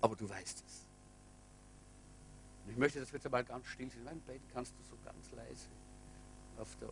Aber 0.00 0.16
du 0.16 0.28
weißt 0.28 0.64
es. 0.66 0.86
Und 2.64 2.72
ich 2.72 2.78
möchte, 2.78 3.00
dass 3.00 3.12
wir 3.12 3.18
jetzt 3.18 3.26
einmal 3.26 3.44
ganz 3.44 3.66
still 3.66 3.90
sind. 3.90 4.04
Mein 4.04 4.20
Bett 4.20 4.40
kannst 4.52 4.74
du 4.78 4.82
so 4.82 4.96
ganz 5.04 5.30
leise 5.32 5.68
auf, 6.58 6.76
der, 6.76 6.90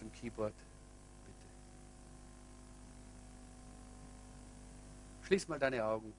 dem 0.00 0.12
Keyboard, 0.12 0.54
bitte. 1.24 1.48
Schließ 5.26 5.48
mal 5.48 5.58
deine 5.58 5.84
Augen. 5.84 6.12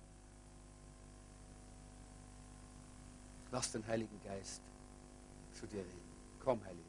Lass 3.52 3.72
den 3.72 3.86
Heiligen 3.88 4.22
Geist 4.24 4.62
zu 5.54 5.66
dir 5.66 5.80
reden. 5.80 6.10
Komm, 6.44 6.64
Heiliger 6.64 6.89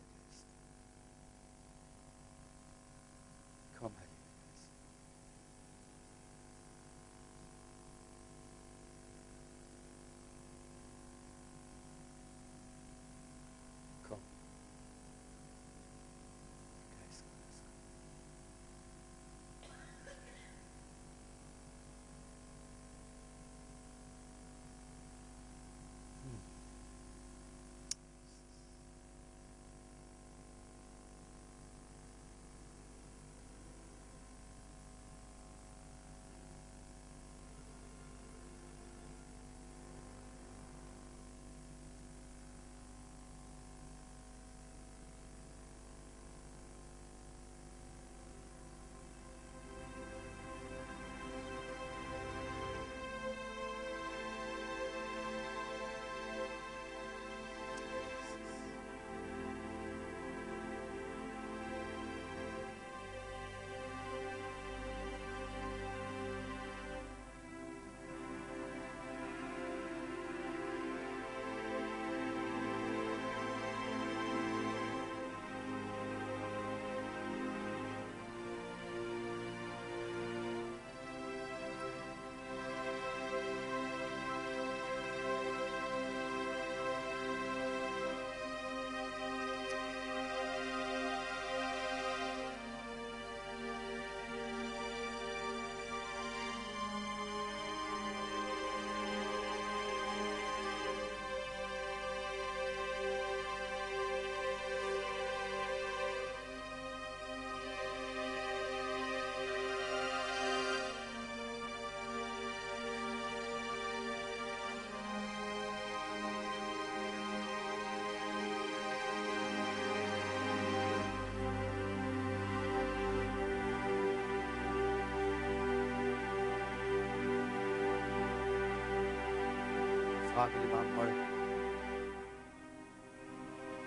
Die 130.49 130.75
manchmal 130.75 131.13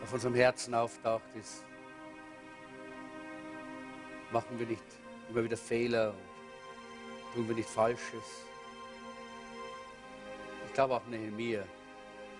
auf 0.03 0.13
unserem 0.13 0.35
Herzen 0.35 0.75
auftaucht, 0.75 1.23
ist, 1.33 1.65
machen 4.31 4.59
wir 4.59 4.67
nicht 4.67 4.83
immer 5.29 5.43
wieder 5.43 5.57
Fehler 5.57 6.11
und 6.11 7.33
tun 7.33 7.47
wir 7.47 7.55
nicht 7.55 7.69
Falsches? 7.69 8.45
Ich 10.67 10.73
glaube 10.73 10.95
auch 10.95 11.05
Nehemiah 11.07 11.63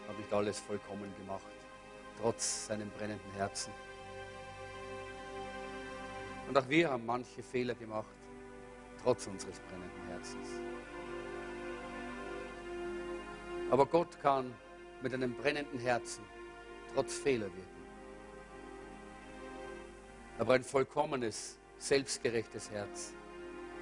hat 0.07 0.17
nicht 0.17 0.31
alles 0.31 0.59
vollkommen 0.59 1.11
gemacht, 1.17 1.47
trotz 2.21 2.67
seinem 2.67 2.91
brennenden 2.91 3.31
Herzen. 3.33 3.73
Und 6.47 6.57
auch 6.57 6.69
wir 6.69 6.91
haben 6.91 7.05
manche 7.05 7.41
Fehler 7.41 7.73
gemacht, 7.73 8.13
trotz 9.01 9.25
unseres 9.25 9.59
brennenden 9.59 10.07
Herzens. 10.09 10.49
Aber 13.73 13.87
Gott 13.87 14.21
kann 14.21 14.53
mit 15.01 15.15
einem 15.15 15.33
brennenden 15.33 15.79
Herzen 15.79 16.23
trotz 16.93 17.17
Fehler 17.17 17.47
wirken. 17.47 17.87
Aber 20.37 20.53
ein 20.53 20.63
vollkommenes, 20.63 21.57
selbstgerechtes 21.79 22.69
Herz, 22.69 23.13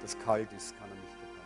das 0.00 0.18
kalt 0.20 0.50
ist, 0.54 0.74
kann 0.78 0.88
er 0.88 0.94
nicht 0.94 1.12
gebrauchen. 1.12 1.40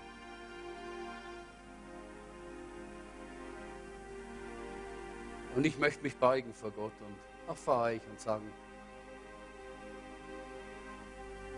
Und 5.56 5.66
ich 5.66 5.76
möchte 5.80 6.04
mich 6.04 6.14
beugen 6.14 6.54
vor 6.54 6.70
Gott 6.70 6.94
und 7.00 7.50
auch 7.50 7.56
vor 7.56 7.82
euch 7.82 8.02
und 8.08 8.20
sagen, 8.20 8.48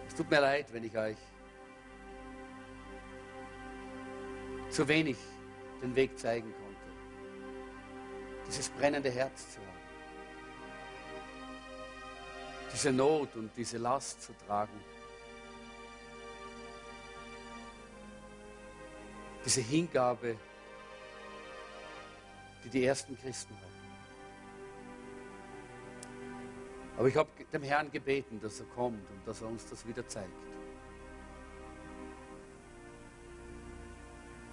es 0.06 0.14
tut 0.14 0.30
mir 0.30 0.40
leid, 0.40 0.72
wenn 0.72 0.84
ich 0.84 0.96
euch 0.96 1.18
zu 4.70 4.88
wenig 4.88 5.18
den 5.82 5.94
Weg 5.94 6.18
zeigen 6.18 6.50
konnte 6.50 6.67
dieses 8.48 8.70
brennende 8.70 9.10
Herz 9.10 9.52
zu 9.52 9.60
haben. 9.60 9.68
Diese 12.72 12.92
Not 12.92 13.36
und 13.36 13.50
diese 13.56 13.78
Last 13.78 14.22
zu 14.22 14.32
tragen. 14.46 14.80
Diese 19.44 19.60
Hingabe, 19.60 20.36
die 22.64 22.70
die 22.70 22.84
ersten 22.84 23.16
Christen 23.18 23.54
hatten. 23.54 23.68
Aber 26.96 27.08
ich 27.08 27.16
habe 27.16 27.30
dem 27.52 27.62
Herrn 27.62 27.90
gebeten, 27.92 28.40
dass 28.40 28.58
er 28.58 28.66
kommt 28.66 29.08
und 29.10 29.26
dass 29.26 29.40
er 29.40 29.48
uns 29.48 29.64
das 29.66 29.86
wieder 29.86 30.06
zeigt. 30.08 30.32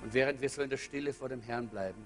Und 0.04 0.14
während 0.14 0.40
wir 0.40 0.50
so 0.50 0.62
in 0.62 0.70
der 0.70 0.78
Stille 0.78 1.12
vor 1.12 1.30
dem 1.30 1.42
Herrn 1.42 1.68
bleiben, 1.68 2.06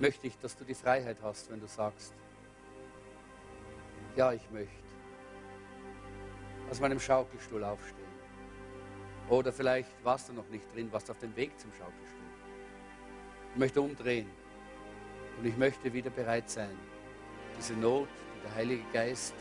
möchte 0.00 0.26
ich, 0.26 0.38
dass 0.38 0.56
du 0.56 0.64
die 0.64 0.74
Freiheit 0.74 1.18
hast, 1.22 1.50
wenn 1.50 1.60
du 1.60 1.66
sagst, 1.66 2.12
ja, 4.16 4.32
ich 4.32 4.50
möchte 4.50 4.72
aus 6.70 6.80
meinem 6.80 7.00
Schaukelstuhl 7.00 7.64
aufstehen. 7.64 8.08
Oder 9.28 9.52
vielleicht 9.52 9.92
warst 10.04 10.28
du 10.28 10.32
noch 10.32 10.48
nicht 10.48 10.64
drin, 10.74 10.90
warst 10.92 11.10
auf 11.10 11.18
dem 11.18 11.34
Weg 11.36 11.58
zum 11.58 11.70
Schaukelstuhl. 11.72 12.18
Ich 13.52 13.58
möchte 13.58 13.80
umdrehen 13.80 14.28
und 15.38 15.46
ich 15.46 15.56
möchte 15.56 15.92
wieder 15.92 16.10
bereit 16.10 16.48
sein, 16.48 16.76
diese 17.58 17.74
Not, 17.74 18.08
die 18.36 18.42
der 18.42 18.54
Heilige 18.54 18.84
Geist 18.92 19.34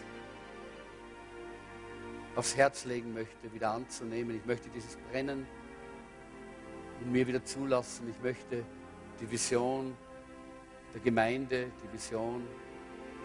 aufs 2.35 2.55
Herz 2.55 2.85
legen 2.85 3.13
möchte, 3.13 3.51
wieder 3.51 3.71
anzunehmen. 3.71 4.35
Ich 4.35 4.45
möchte 4.45 4.69
dieses 4.69 4.97
Brennen 5.11 5.47
in 7.01 7.11
mir 7.11 7.25
wieder 7.25 7.43
zulassen. 7.43 8.09
Ich 8.09 8.21
möchte 8.21 8.63
die 9.19 9.31
Vision 9.31 9.95
der 10.93 11.01
Gemeinde, 11.01 11.71
die 11.83 11.93
Vision 11.93 12.47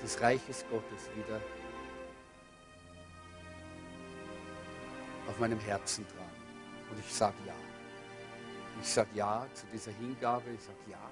des 0.03 0.21
Reiches 0.21 0.65
Gottes 0.71 1.09
wieder 1.15 1.41
auf 5.29 5.39
meinem 5.39 5.61
Herzen 5.61 6.07
tragen. 6.09 6.43
Und 6.91 6.99
ich 6.99 7.13
sage 7.13 7.37
ja. 7.47 7.55
Ich 8.81 8.89
sage 8.89 9.11
ja 9.15 9.47
zu 9.55 9.67
dieser 9.73 9.93
Hingabe, 9.93 10.51
ich 10.51 10.63
sage 10.63 10.79
ja 10.91 11.11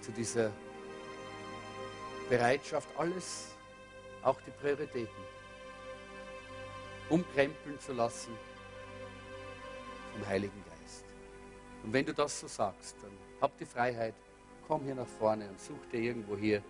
zu 0.00 0.12
dieser 0.12 0.50
Bereitschaft, 2.28 2.88
alles, 2.98 3.54
auch 4.22 4.40
die 4.42 4.50
Prioritäten, 4.50 5.22
umkrempeln 7.08 7.78
zu 7.78 7.92
lassen 7.92 8.36
vom 10.12 10.26
Heiligen 10.26 10.64
Geist. 10.64 11.04
Und 11.84 11.92
wenn 11.92 12.04
du 12.04 12.12
das 12.12 12.40
so 12.40 12.48
sagst, 12.48 12.96
dann 13.02 13.12
hab 13.40 13.56
die 13.58 13.64
Freiheit, 13.64 14.14
komm 14.66 14.82
hier 14.84 14.94
nach 14.94 15.06
vorne 15.06 15.48
und 15.48 15.60
such 15.60 15.86
dir 15.92 16.00
irgendwo 16.00 16.36
hier 16.36 16.62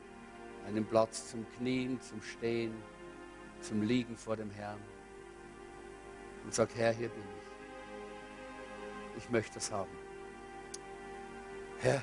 einen 0.67 0.85
Platz 0.85 1.31
zum 1.31 1.47
Knien, 1.57 2.01
zum 2.01 2.21
Stehen, 2.23 2.75
zum 3.61 3.83
Liegen 3.83 4.17
vor 4.17 4.37
dem 4.37 4.51
Herrn. 4.51 4.81
Und 6.45 6.55
sag, 6.55 6.75
Herr, 6.75 6.93
hier 6.93 7.09
bin 7.09 7.23
ich. 9.17 9.25
Ich 9.25 9.31
möchte 9.31 9.55
das 9.55 9.73
haben. 9.73 9.91
Herr, 11.79 12.03